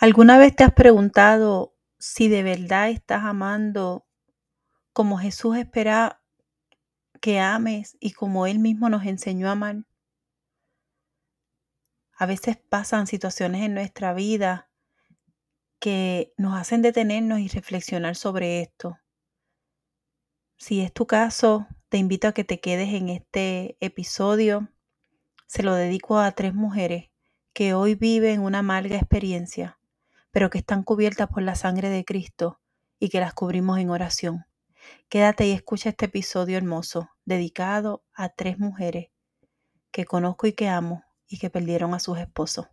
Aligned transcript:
¿Alguna 0.00 0.38
vez 0.38 0.54
te 0.54 0.62
has 0.62 0.72
preguntado 0.72 1.74
si 1.98 2.28
de 2.28 2.44
verdad 2.44 2.88
estás 2.88 3.24
amando 3.24 4.06
como 4.92 5.18
Jesús 5.18 5.56
espera 5.56 6.22
que 7.20 7.40
ames 7.40 7.96
y 7.98 8.12
como 8.12 8.46
Él 8.46 8.60
mismo 8.60 8.88
nos 8.90 9.04
enseñó 9.04 9.48
a 9.48 9.52
amar? 9.52 9.84
A 12.16 12.26
veces 12.26 12.56
pasan 12.56 13.08
situaciones 13.08 13.64
en 13.64 13.74
nuestra 13.74 14.14
vida 14.14 14.70
que 15.80 16.32
nos 16.36 16.56
hacen 16.56 16.80
detenernos 16.80 17.40
y 17.40 17.48
reflexionar 17.48 18.14
sobre 18.14 18.60
esto. 18.60 19.00
Si 20.58 20.80
es 20.80 20.92
tu 20.92 21.08
caso, 21.08 21.66
te 21.88 21.96
invito 21.96 22.28
a 22.28 22.32
que 22.34 22.44
te 22.44 22.60
quedes 22.60 22.94
en 22.94 23.08
este 23.08 23.76
episodio. 23.80 24.68
Se 25.48 25.64
lo 25.64 25.74
dedico 25.74 26.20
a 26.20 26.30
tres 26.30 26.54
mujeres 26.54 27.10
que 27.52 27.74
hoy 27.74 27.96
viven 27.96 28.42
una 28.42 28.60
amarga 28.60 28.94
experiencia 28.94 29.77
pero 30.30 30.50
que 30.50 30.58
están 30.58 30.82
cubiertas 30.82 31.28
por 31.28 31.42
la 31.42 31.54
sangre 31.54 31.88
de 31.88 32.04
Cristo 32.04 32.60
y 32.98 33.08
que 33.08 33.20
las 33.20 33.34
cubrimos 33.34 33.78
en 33.78 33.90
oración. 33.90 34.46
Quédate 35.08 35.46
y 35.46 35.52
escucha 35.52 35.90
este 35.90 36.06
episodio 36.06 36.56
hermoso 36.56 37.10
dedicado 37.24 38.04
a 38.14 38.28
tres 38.28 38.58
mujeres 38.58 39.08
que 39.90 40.04
conozco 40.04 40.46
y 40.46 40.52
que 40.52 40.68
amo 40.68 41.04
y 41.26 41.38
que 41.38 41.50
perdieron 41.50 41.94
a 41.94 42.00
sus 42.00 42.18
esposos. 42.18 42.66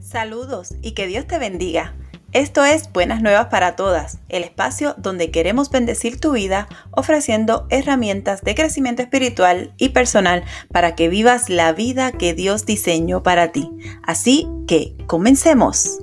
Saludos 0.00 0.74
y 0.80 0.92
que 0.92 1.06
Dios 1.06 1.26
te 1.26 1.38
bendiga. 1.38 1.94
Esto 2.34 2.62
es 2.62 2.92
Buenas 2.92 3.22
Nuevas 3.22 3.46
para 3.46 3.74
Todas, 3.74 4.18
el 4.28 4.44
espacio 4.44 4.94
donde 4.98 5.30
queremos 5.30 5.70
bendecir 5.70 6.20
tu 6.20 6.32
vida 6.32 6.68
ofreciendo 6.90 7.66
herramientas 7.70 8.42
de 8.42 8.54
crecimiento 8.54 9.00
espiritual 9.00 9.72
y 9.78 9.88
personal 9.90 10.44
para 10.70 10.94
que 10.94 11.08
vivas 11.08 11.48
la 11.48 11.72
vida 11.72 12.12
que 12.12 12.34
Dios 12.34 12.66
diseñó 12.66 13.22
para 13.22 13.50
ti. 13.50 13.70
Así 14.02 14.46
que, 14.66 14.94
comencemos. 15.06 16.00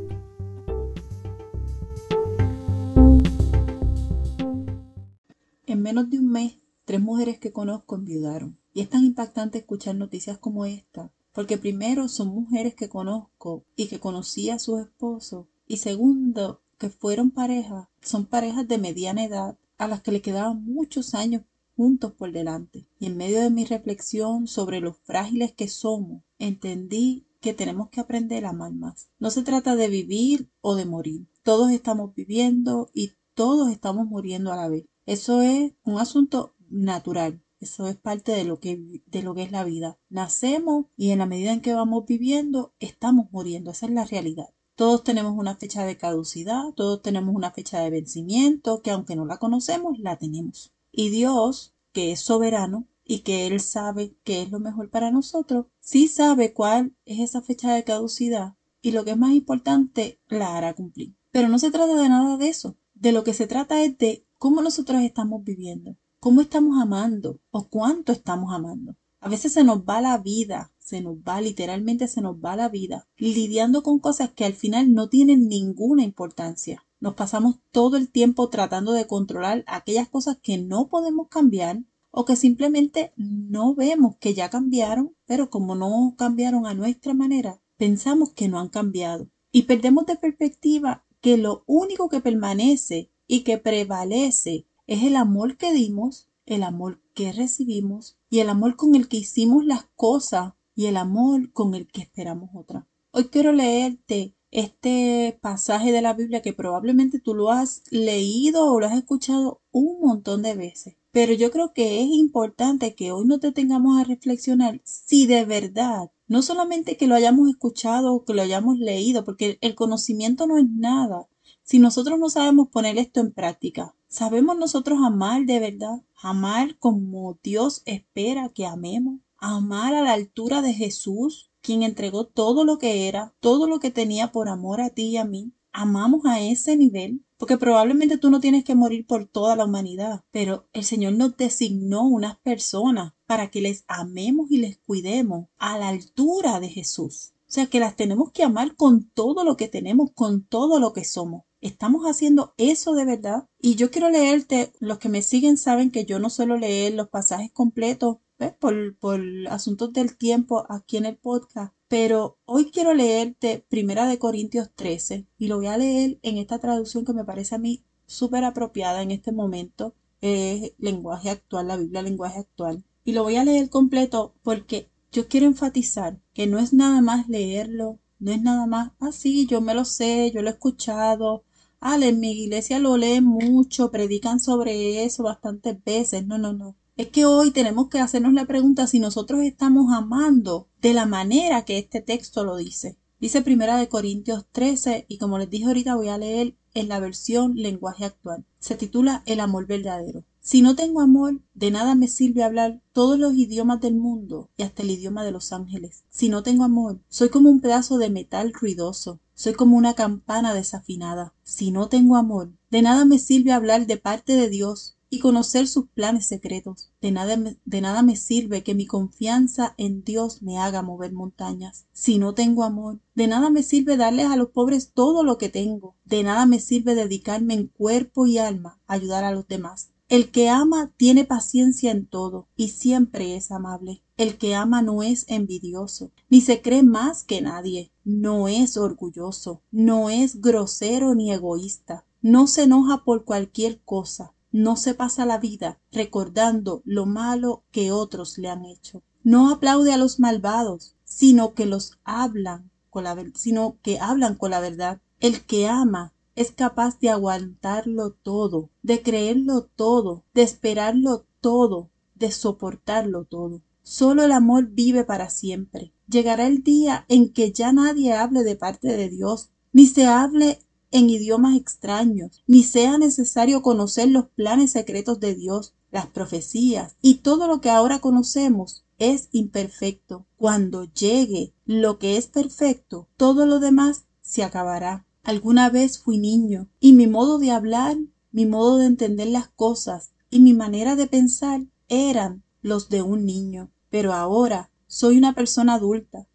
En 5.68 5.80
menos 5.84 6.09
de 6.09 6.18
un 6.18 6.31
mes, 6.31 6.58
tres 6.86 7.02
mujeres 7.02 7.38
que 7.38 7.52
conozco 7.52 7.98
enviudaron. 7.98 8.58
Y 8.73 8.81
es 8.81 8.90
tan 8.90 9.06
impactante 9.06 9.59
escuchar 9.59 9.94
noticias 9.94 10.40
como 10.40 10.66
esta, 10.66 11.12
porque 11.34 11.59
primero 11.59 12.08
son 12.08 12.30
mujeres 12.30 12.73
que 12.73 12.90
conozco 12.90 13.64
y 13.76 13.90
que 13.90 14.00
conocí 14.00 14.50
a 14.50 14.58
sus 14.58 14.81
esposos 14.81 15.46
y 15.68 15.78
segundo, 15.78 16.62
que 16.78 16.90
fueron 16.90 17.32
parejas, 17.32 17.88
son 18.02 18.26
parejas 18.26 18.68
de 18.68 18.78
mediana 18.78 19.24
edad 19.24 19.58
a 19.78 19.88
las 19.88 20.02
que 20.02 20.12
le 20.12 20.22
quedaban 20.22 20.64
muchos 20.64 21.14
años 21.14 21.44
juntos 21.76 22.14
por 22.14 22.32
delante. 22.32 22.88
Y 23.00 23.08
en 23.08 23.18
medio 23.18 23.42
de 23.42 23.50
mi 23.50 23.66
reflexión 23.66 24.48
sobre 24.48 24.80
los 24.80 24.98
frágiles 24.98 25.54
que 25.54 25.68
somos, 25.68 26.24
entendí 26.40 27.26
que 27.42 27.54
tenemos 27.54 27.90
que 27.90 28.00
aprender 28.00 28.46
a 28.46 28.50
amar 28.50 28.74
más. 28.74 29.10
No 29.20 29.30
se 29.30 29.44
trata 29.44 29.76
de 29.76 29.88
vivir 29.88 30.50
o 30.62 30.76
de 30.76 30.86
morir. 30.86 31.28
Todos 31.44 31.72
estamos 31.72 32.16
viviendo 32.16 32.90
y 32.94 33.12
todos 33.34 33.72
estamos 33.72 34.08
muriendo 34.08 34.52
a 34.52 34.56
la 34.56 34.68
vez. 34.68 34.86
Eso 35.06 35.42
es 35.42 35.74
un 35.84 36.00
asunto 36.00 36.56
natural. 36.70 37.44
Eso 37.60 37.88
es 37.88 37.98
parte 37.98 38.32
de 38.32 38.46
lo 38.46 38.60
que, 38.60 39.02
de 39.06 39.24
lo 39.24 39.36
que 39.36 39.44
es 39.44 39.52
la 39.52 39.64
vida. 39.64 40.00
Nacemos 40.10 40.88
y 40.98 41.12
en 41.12 41.20
la 41.20 41.26
medida 41.26 41.52
en 41.52 41.62
que 41.62 41.74
vamos 41.74 42.06
viviendo, 42.06 42.74
estamos 42.80 43.32
muriendo. 43.32 43.72
Esa 43.72 43.86
es 43.86 43.92
la 43.92 44.06
realidad. 44.06 44.55
Todos 44.76 45.06
tenemos 45.06 45.38
una 45.38 45.56
fecha 45.56 45.86
de 45.86 45.98
caducidad, 45.98 46.73
todos 46.76 47.02
tenemos 47.02 47.34
una 47.34 47.52
fecha 47.52 47.80
de 47.80 47.90
vencimiento, 47.90 48.81
que 48.81 48.92
aunque 48.92 49.16
no 49.16 49.26
la 49.26 49.38
conocemos, 49.38 49.98
la 50.00 50.18
tenemos. 50.18 50.73
Y 50.92 51.09
Dios, 51.09 51.73
que 51.94 52.12
es 52.12 52.20
soberano 52.20 52.86
y 53.06 53.20
que 53.20 53.48
Él 53.48 53.62
sabe 53.62 54.18
qué 54.26 54.42
es 54.42 54.52
lo 54.52 54.59
mejor 54.59 54.90
para 54.90 55.12
nosotros, 55.12 55.68
sí 55.80 56.09
sabe 56.09 56.53
cuál 56.53 56.94
es 57.06 57.20
esa 57.20 57.42
fecha 57.42 57.73
de 57.73 57.86
caducidad 57.86 58.56
y 58.81 58.92
lo 58.92 59.06
que 59.06 59.12
es 59.12 59.18
más 59.18 59.31
importante, 59.31 60.19
la 60.28 60.58
hará 60.58 60.74
cumplir. 60.74 61.16
Pero 61.31 61.47
no 61.47 61.57
se 61.57 61.72
trata 61.72 61.96
de 61.96 62.09
nada 62.09 62.36
de 62.36 62.50
eso. 62.50 62.75
De 62.94 63.13
lo 63.13 63.24
que 63.24 63.34
se 63.34 63.47
trata 63.47 63.81
es 63.81 63.97
de 63.97 64.28
cómo 64.38 64.62
nosotros 64.62 65.02
estamos 65.02 65.44
viviendo, 65.44 65.97
cómo 66.19 66.42
estamos 66.42 66.81
amando 66.81 67.40
o 67.50 67.69
cuánto 67.69 68.12
estamos 68.12 68.53
amando. 68.53 68.96
A 69.22 69.30
veces 69.30 69.53
se 69.53 69.63
nos 69.63 69.80
va 69.80 70.02
la 70.02 70.18
vida 70.18 70.72
se 70.85 71.01
nos 71.01 71.18
va, 71.18 71.41
literalmente 71.41 72.07
se 72.07 72.22
nos 72.22 72.35
va 72.35 72.56
la 72.56 72.69
vida, 72.69 73.07
lidiando 73.18 73.81
con 73.81 73.97
cosas 73.97 74.31
que 74.31 74.46
al 74.46 74.53
final 74.53 74.94
no 74.94 75.09
tienen 75.09 75.47
ninguna 75.47 76.03
importancia. 76.03 76.85
Nos 77.00 77.16
pasamos 77.16 77.56
todo 77.72 77.97
el 77.97 78.09
tiempo 78.09 78.50
tratando 78.50 78.91
de 78.94 79.07
controlar 79.07 79.63
aquellas 79.66 80.07
cosas 80.07 80.38
que 80.38 80.59
no 80.59 80.88
podemos 80.88 81.28
cambiar 81.28 81.81
o 82.12 82.24
que 82.24 82.35
simplemente 82.35 83.13
no 83.18 83.74
vemos 83.74 84.16
que 84.18 84.35
ya 84.35 84.51
cambiaron, 84.51 85.16
pero 85.25 85.50
como 85.50 85.74
no 85.74 86.13
cambiaron 86.18 86.68
a 86.68 86.75
nuestra 86.75 87.16
manera, 87.16 87.59
pensamos 87.78 88.29
que 88.34 88.47
no 88.47 88.59
han 88.59 88.69
cambiado. 88.69 89.28
Y 89.51 89.63
perdemos 89.63 90.06
de 90.06 90.18
perspectiva 90.18 91.03
que 91.19 91.38
lo 91.38 91.63
único 91.66 92.09
que 92.09 92.22
permanece 92.22 93.09
y 93.28 93.41
que 93.41 93.57
prevalece 93.57 94.68
es 94.85 95.03
el 95.03 95.16
amor 95.16 95.57
que 95.57 95.74
dimos, 95.74 96.29
el 96.45 96.62
amor 96.62 97.01
que 97.16 97.31
recibimos 97.31 98.19
y 98.29 98.40
el 98.40 98.50
amor 98.50 98.75
con 98.75 98.94
el 98.94 99.07
que 99.07 99.18
hicimos 99.18 99.66
las 99.66 99.85
cosas 99.95 100.53
y 100.75 100.88
el 100.88 100.97
amor 100.97 101.52
con 101.53 101.74
el 101.74 101.88
que 101.88 102.02
esperamos 102.02 102.50
otra. 102.53 102.88
Hoy 103.12 103.30
quiero 103.30 103.53
leerte 103.53 104.36
este 104.52 105.38
pasaje 105.41 105.91
de 105.91 106.02
la 106.02 106.13
Biblia 106.13 106.41
que 106.41 106.53
probablemente 106.53 107.19
tú 107.19 107.34
lo 107.34 107.50
has 107.50 107.84
leído 107.90 108.72
o 108.72 108.80
lo 108.80 108.86
has 108.86 108.97
escuchado 108.97 109.62
un 109.72 110.02
montón 110.02 110.44
de 110.44 110.53
veces. 110.53 110.97
Pero 111.12 111.34
yo 111.34 111.50
creo 111.50 111.74
que 111.74 112.02
es 112.02 112.08
importante 112.09 112.94
que 112.94 113.13
hoy 113.13 113.25
no 113.25 113.40
te 113.40 113.53
tengamos 113.53 114.00
a 114.00 114.03
reflexionar 114.03 114.81
si 114.84 115.28
de 115.28 115.46
verdad, 115.46 116.12
no 116.28 116.41
solamente 116.41 116.97
que 116.97 117.07
lo 117.07 117.16
hayamos 117.16 117.50
escuchado 117.50 118.13
o 118.13 118.25
que 118.25 118.34
lo 118.34 118.42
hayamos 118.42 118.78
leído, 118.78 119.24
porque 119.24 119.57
el 119.62 119.75
conocimiento 119.75 120.46
no 120.46 120.57
es 120.57 120.69
nada. 120.69 121.28
Si 121.63 121.80
nosotros 121.80 122.19
no 122.19 122.30
sabemos 122.30 122.68
poner 122.68 122.97
esto 122.97 123.22
en 123.22 123.31
práctica, 123.31 123.96
¿sabemos 124.07 124.57
nosotros 124.57 125.00
amar 125.02 125.46
de 125.46 125.59
verdad? 125.59 126.03
Amar 126.22 126.78
como 126.80 127.40
Dios 127.42 127.81
espera 127.86 128.50
que 128.50 128.66
amemos 128.66 129.19
amar 129.38 129.94
a 129.94 130.01
la 130.01 130.13
altura 130.13 130.62
de 130.62 130.73
Jesús, 130.73 131.51
quien 131.62 131.84
entregó 131.84 132.25
todo 132.25 132.63
lo 132.63 132.78
que 132.78 133.07
era, 133.07 133.34
todo 133.40 133.68
lo 133.68 133.79
que 133.79 133.91
tenía 133.91 134.31
por 134.31 134.50
amor 134.50 134.81
a 134.81 134.90
ti 134.90 135.09
y 135.09 135.18
a 135.18 135.25
mí. 135.25 135.53
Amamos 135.72 136.25
a 136.25 136.40
ese 136.40 136.78
nivel, 136.78 137.25
porque 137.38 137.57
probablemente 137.57 138.18
tú 138.18 138.29
no 138.29 138.40
tienes 138.40 138.63
que 138.63 138.75
morir 138.75 139.06
por 139.06 139.28
toda 139.28 139.56
la 139.56 139.66
humanidad, 139.66 140.24
pero 140.31 140.68
el 140.74 140.85
Señor 140.85 141.13
nos 141.13 141.35
designó 141.35 142.07
unas 142.07 142.38
personas 142.38 143.13
para 143.25 143.50
que 143.50 143.62
les 143.62 143.84
amemos 143.88 144.51
y 144.51 144.57
les 144.57 144.78
cuidemos 144.78 145.47
a 145.57 145.78
la 145.78 145.90
altura 145.90 146.59
de 146.59 146.69
Jesús. 146.69 147.34
O 147.47 147.51
sea 147.56 147.68
que 147.68 147.79
las 147.79 147.95
tenemos 147.95 148.31
que 148.31 148.44
amar 148.44 148.75
con 148.75 149.09
todo 149.09 149.44
lo 149.44 149.57
que 149.57 149.68
tenemos, 149.68 150.12
con 150.13 150.45
todo 150.45 150.79
lo 150.79 150.94
que 150.94 151.03
somos. 151.03 151.44
¿Estamos 151.62 152.06
haciendo 152.06 152.53
eso 152.57 152.94
de 152.94 153.06
verdad? 153.06 153.47
Y 153.59 153.75
yo 153.75 153.90
quiero 153.90 154.09
leerte, 154.09 154.72
los 154.79 155.00
que 155.00 155.09
me 155.09 155.22
siguen 155.22 155.57
saben 155.57 155.90
que 155.90 156.06
yo 156.06 156.19
no 156.19 156.29
suelo 156.29 156.57
leer 156.57 156.94
los 156.94 157.09
pasajes 157.09 157.51
completos 157.51 158.18
por, 158.59 158.97
por 158.97 159.22
asuntos 159.50 159.94
del 159.94 160.18
tiempo 160.18 160.66
aquí 160.69 160.97
en 160.97 161.06
el 161.06 161.18
podcast. 161.18 161.73
Pero 161.88 162.38
hoy 162.46 162.72
quiero 162.72 162.94
leerte 162.94 163.66
Primera 163.69 164.07
de 164.07 164.19
Corintios 164.19 164.69
13 164.75 165.28
y 165.38 165.47
lo 165.47 165.57
voy 165.57 165.68
a 165.68 165.78
leer 165.78 166.19
en 166.23 166.38
esta 166.38 166.59
traducción 166.59 167.06
que 167.06 167.13
me 167.13 167.25
parece 167.25 167.56
a 167.56 167.59
mí 167.59 167.84
súper 168.06 168.44
apropiada 168.44 169.01
en 169.01 169.12
este 169.12 169.31
momento. 169.31 169.95
Es 170.22 170.74
lenguaje 170.78 171.29
actual, 171.29 171.68
la 171.68 171.78
Biblia 171.78 172.01
lenguaje 172.01 172.40
actual. 172.40 172.84
Y 173.03 173.12
lo 173.13 173.24
voy 173.24 173.35
a 173.35 173.44
leer 173.45 173.69
completo 173.69 174.34
porque 174.41 174.90
yo 175.12 175.28
quiero 175.28 175.45
enfatizar 175.45 176.19
que 176.34 176.47
no 176.47 176.59
es 176.59 176.74
nada 176.74 177.01
más 177.01 177.29
leerlo, 177.29 178.00
no 178.19 178.31
es 178.31 178.41
nada 178.41 178.66
más, 178.66 178.91
ah, 179.00 179.12
yo 179.47 179.62
me 179.62 179.75
lo 179.75 179.85
sé, 179.85 180.31
yo 180.31 180.41
lo 180.41 180.50
he 180.50 180.53
escuchado, 180.53 181.44
ah, 181.79 181.97
en 182.01 182.19
mi 182.19 182.31
iglesia 182.44 182.79
lo 182.79 182.97
leen 182.97 183.24
mucho, 183.24 183.91
predican 183.91 184.40
sobre 184.40 185.03
eso 185.06 185.24
bastantes 185.24 185.84
veces. 185.84 186.25
No, 186.25 186.38
no, 186.38 186.53
no 186.53 186.75
es 186.97 187.09
que 187.09 187.25
hoy 187.25 187.51
tenemos 187.51 187.89
que 187.89 188.00
hacernos 188.00 188.33
la 188.33 188.45
pregunta 188.45 188.88
si 188.88 189.00
nosotros 189.00 189.44
estamos 189.44 189.92
amando 189.94 190.69
de 190.81 190.94
la 190.94 191.06
manera 191.06 191.65
que 191.65 191.77
este 191.77 192.01
texto 192.01 192.45
lo 192.45 192.56
dice. 192.56 192.97
Dice 193.19 193.42
Primera 193.42 193.77
de 193.77 193.89
Corintios 193.89 194.45
13 194.51 195.06
y 195.09 195.18
como 195.18 195.38
les 195.38 195.50
dije 195.50 195.65
ahorita 195.65 195.95
voy 195.95 196.07
a 196.07 196.18
leer 196.18 196.56
en 196.74 196.88
la 196.88 197.00
versión 197.00 197.56
lenguaje 197.56 198.06
actual. 198.06 198.45
Se 198.59 198.75
titula 198.75 199.24
El 199.25 199.42
amor 199.42 199.68
verdadero. 199.68 200.24
Si 200.39 200.62
no 200.62 200.75
tengo 200.75 201.01
amor, 201.01 201.42
de 201.53 201.71
nada 201.71 201.95
me 201.95 202.07
sirve 202.07 202.44
hablar 202.44 202.81
todos 202.94 203.18
los 203.18 203.33
idiomas 203.33 203.81
del 203.81 203.95
mundo 203.95 204.50
y 204.56 204.63
hasta 204.63 204.83
el 204.83 204.91
idioma 204.91 205.25
de 205.25 205.31
los 205.31 205.51
ángeles. 205.51 206.03
Si 206.09 206.30
no 206.30 206.44
tengo 206.44 206.63
amor, 206.63 207.01
soy 207.09 207.30
como 207.30 207.50
un 207.50 207.62
pedazo 207.62 207.98
de 207.98 208.09
metal 208.09 208.53
ruidoso, 208.53 209.19
soy 209.33 209.53
como 209.53 209.75
una 209.75 209.95
campana 209.95 210.53
desafinada. 210.53 211.33
Si 211.44 211.71
no 211.71 211.89
tengo 211.89 212.15
amor, 212.15 212.53
de 212.69 212.83
nada 212.83 213.06
me 213.06 213.18
sirve 213.18 213.51
hablar 213.51 213.88
de 213.88 213.98
parte 213.98 214.33
de 214.33 214.50
Dios 214.50 214.94
y 215.10 215.19
conocer 215.19 215.68
sus 215.68 215.88
planes 215.90 216.25
secretos. 216.25 216.92
De 217.02 217.12
nada, 217.12 217.38
de 217.38 217.81
nada 217.81 218.02
me 218.02 218.16
sirve 218.16 218.63
que 218.63 218.75
mi 218.75 218.86
confianza 218.86 219.75
en 219.78 220.04
Dios 220.04 220.42
me 220.42 220.57
haga 220.57 220.81
mover 220.81 221.13
montañas. 221.13 221.86
Si 221.92 222.18
no 222.18 222.34
tengo 222.34 222.63
amor, 222.63 223.00
de 223.13 223.28
nada 223.28 223.50
me 223.50 223.63
sirve 223.63 223.98
darles 223.98 224.28
a 224.28 224.36
los 224.36 224.50
pobres 224.50 224.92
todo 224.94 225.24
lo 225.24 225.38
que 225.38 225.50
tengo. 225.50 225.96
De 226.06 226.24
nada 226.24 226.46
me 226.46 226.60
sirve 226.60 226.96
dedicarme 226.96 227.54
en 227.54 227.68
cuerpo 227.68 228.25
y 228.25 228.38
alma 228.38 228.80
a 228.88 228.94
ayudar 228.94 229.24
a 229.24 229.31
los 229.31 229.48
demás. 229.48 229.92
El 230.07 230.30
que 230.30 230.50
ama 230.50 230.94
tiene 230.98 231.25
paciencia 231.25 231.92
en 231.92 232.06
todo 232.06 232.48
y 232.56 232.69
siempre 232.69 233.36
es 233.36 233.50
amable. 233.50 234.04
El 234.18 234.38
que 234.38 234.54
ama 234.54 234.84
no 234.84 235.01
es 235.01 235.25
envidioso, 235.28 236.12
ni 236.30 236.42
se 236.42 236.62
cree 236.62 236.84
más 236.84 237.24
que 237.24 237.42
nadie, 237.42 237.92
no 238.04 238.48
es 238.48 238.78
orgulloso, 238.78 239.63
no 239.72 240.12
es 240.12 240.42
grosero 240.42 241.16
ni 241.16 241.34
egoísta, 241.34 242.06
no 242.22 242.46
se 242.46 242.63
enoja 242.63 243.04
por 243.04 243.25
cualquier 243.25 243.81
cosa, 243.81 244.35
no 244.56 244.78
se 244.78 244.94
pasa 244.94 245.25
la 245.25 245.38
vida 245.38 245.81
recordando 245.92 246.81
lo 246.86 247.06
malo 247.06 247.66
que 247.72 247.92
otros 247.92 248.38
le 248.38 248.48
han 248.48 248.63
hecho. 248.63 249.04
No 249.22 249.50
aplaude 249.50 249.92
a 249.92 249.98
los 249.98 250.18
malvados, 250.18 250.96
sino 251.04 251.54
que 251.54 251.66
los 251.66 252.00
hablan 252.06 252.72
con 252.90 253.04
la, 253.04 253.22
sino 253.34 253.75
que 253.81 254.00
hablan 254.00 254.36
con 254.36 254.52
la 254.52 254.62
verdad. 254.62 255.02
El 255.19 255.42
que 255.42 255.68
ama 255.68 256.13
es 256.38 256.54
capaz 256.54 257.00
de 257.00 257.10
aguantarlo 257.10 258.12
todo, 258.12 258.69
de 258.81 259.02
creerlo 259.02 259.66
todo, 259.75 260.24
de 260.34 260.44
esperarlo 260.44 261.25
todo, 261.42 261.90
de 262.13 262.31
soportarlo 262.31 263.25
todo. 263.25 263.62
Solo 263.84 264.24
el 264.24 264.31
amor 264.31 264.68
vive 264.69 265.04
para 265.04 265.30
siempre. 265.30 265.92
Llegará 266.08 266.48
el 266.48 266.63
día 266.63 267.04
en 267.10 267.34
que 267.34 267.51
ya 267.51 267.74
nadie 267.74 268.13
hable 268.13 268.44
de 268.44 268.56
parte 268.56 268.96
de 268.96 269.10
Dios, 269.10 269.50
ni 269.74 269.86
se 269.86 270.06
hable 270.06 270.60
en 270.92 271.10
idiomas 271.10 271.56
extraños, 271.56 272.44
ni 272.48 272.64
sea 272.64 272.98
necesario 272.98 273.62
conocer 273.62 274.10
los 274.10 274.28
planes 274.30 274.72
secretos 274.72 275.20
de 275.20 275.36
Dios, 275.36 275.74
las 275.92 276.08
profecías 276.08 276.96
y 277.02 277.16
todo 277.16 277.48
lo 277.48 277.62
que 277.62 277.70
ahora 277.70 278.00
conocemos 278.00 278.86
es 278.98 279.30
imperfecto. 279.32 280.26
Cuando 280.38 280.86
llegue 280.86 281.54
lo 281.66 282.00
que 282.00 282.18
es 282.18 282.28
perfecto, 282.28 283.08
todo 283.18 283.46
lo 283.46 283.60
demás 283.60 284.06
se 284.22 284.44
acabará. 284.44 285.06
Alguna 285.24 285.70
vez 285.70 286.00
fui 286.00 286.18
niño 286.18 286.68
y 286.80 286.94
mi 286.94 287.08
modo 287.08 287.40
de 287.40 287.52
hablar, 287.52 287.98
mi 288.32 288.46
modo 288.46 288.78
de 288.78 288.86
entender 288.86 289.28
las 289.28 289.48
cosas 289.48 290.12
y 290.30 290.40
mi 290.40 290.54
manera 290.54 290.96
de 290.96 291.08
pensar 291.08 291.62
eran 291.88 292.44
los 292.62 292.90
de 292.90 293.02
un 293.02 293.26
niño. 293.26 293.72
Pero 293.90 294.14
ahora 294.14 294.72
soy 294.88 295.18
una 295.18 295.34
persona 295.34 295.76
adulta 295.76 296.28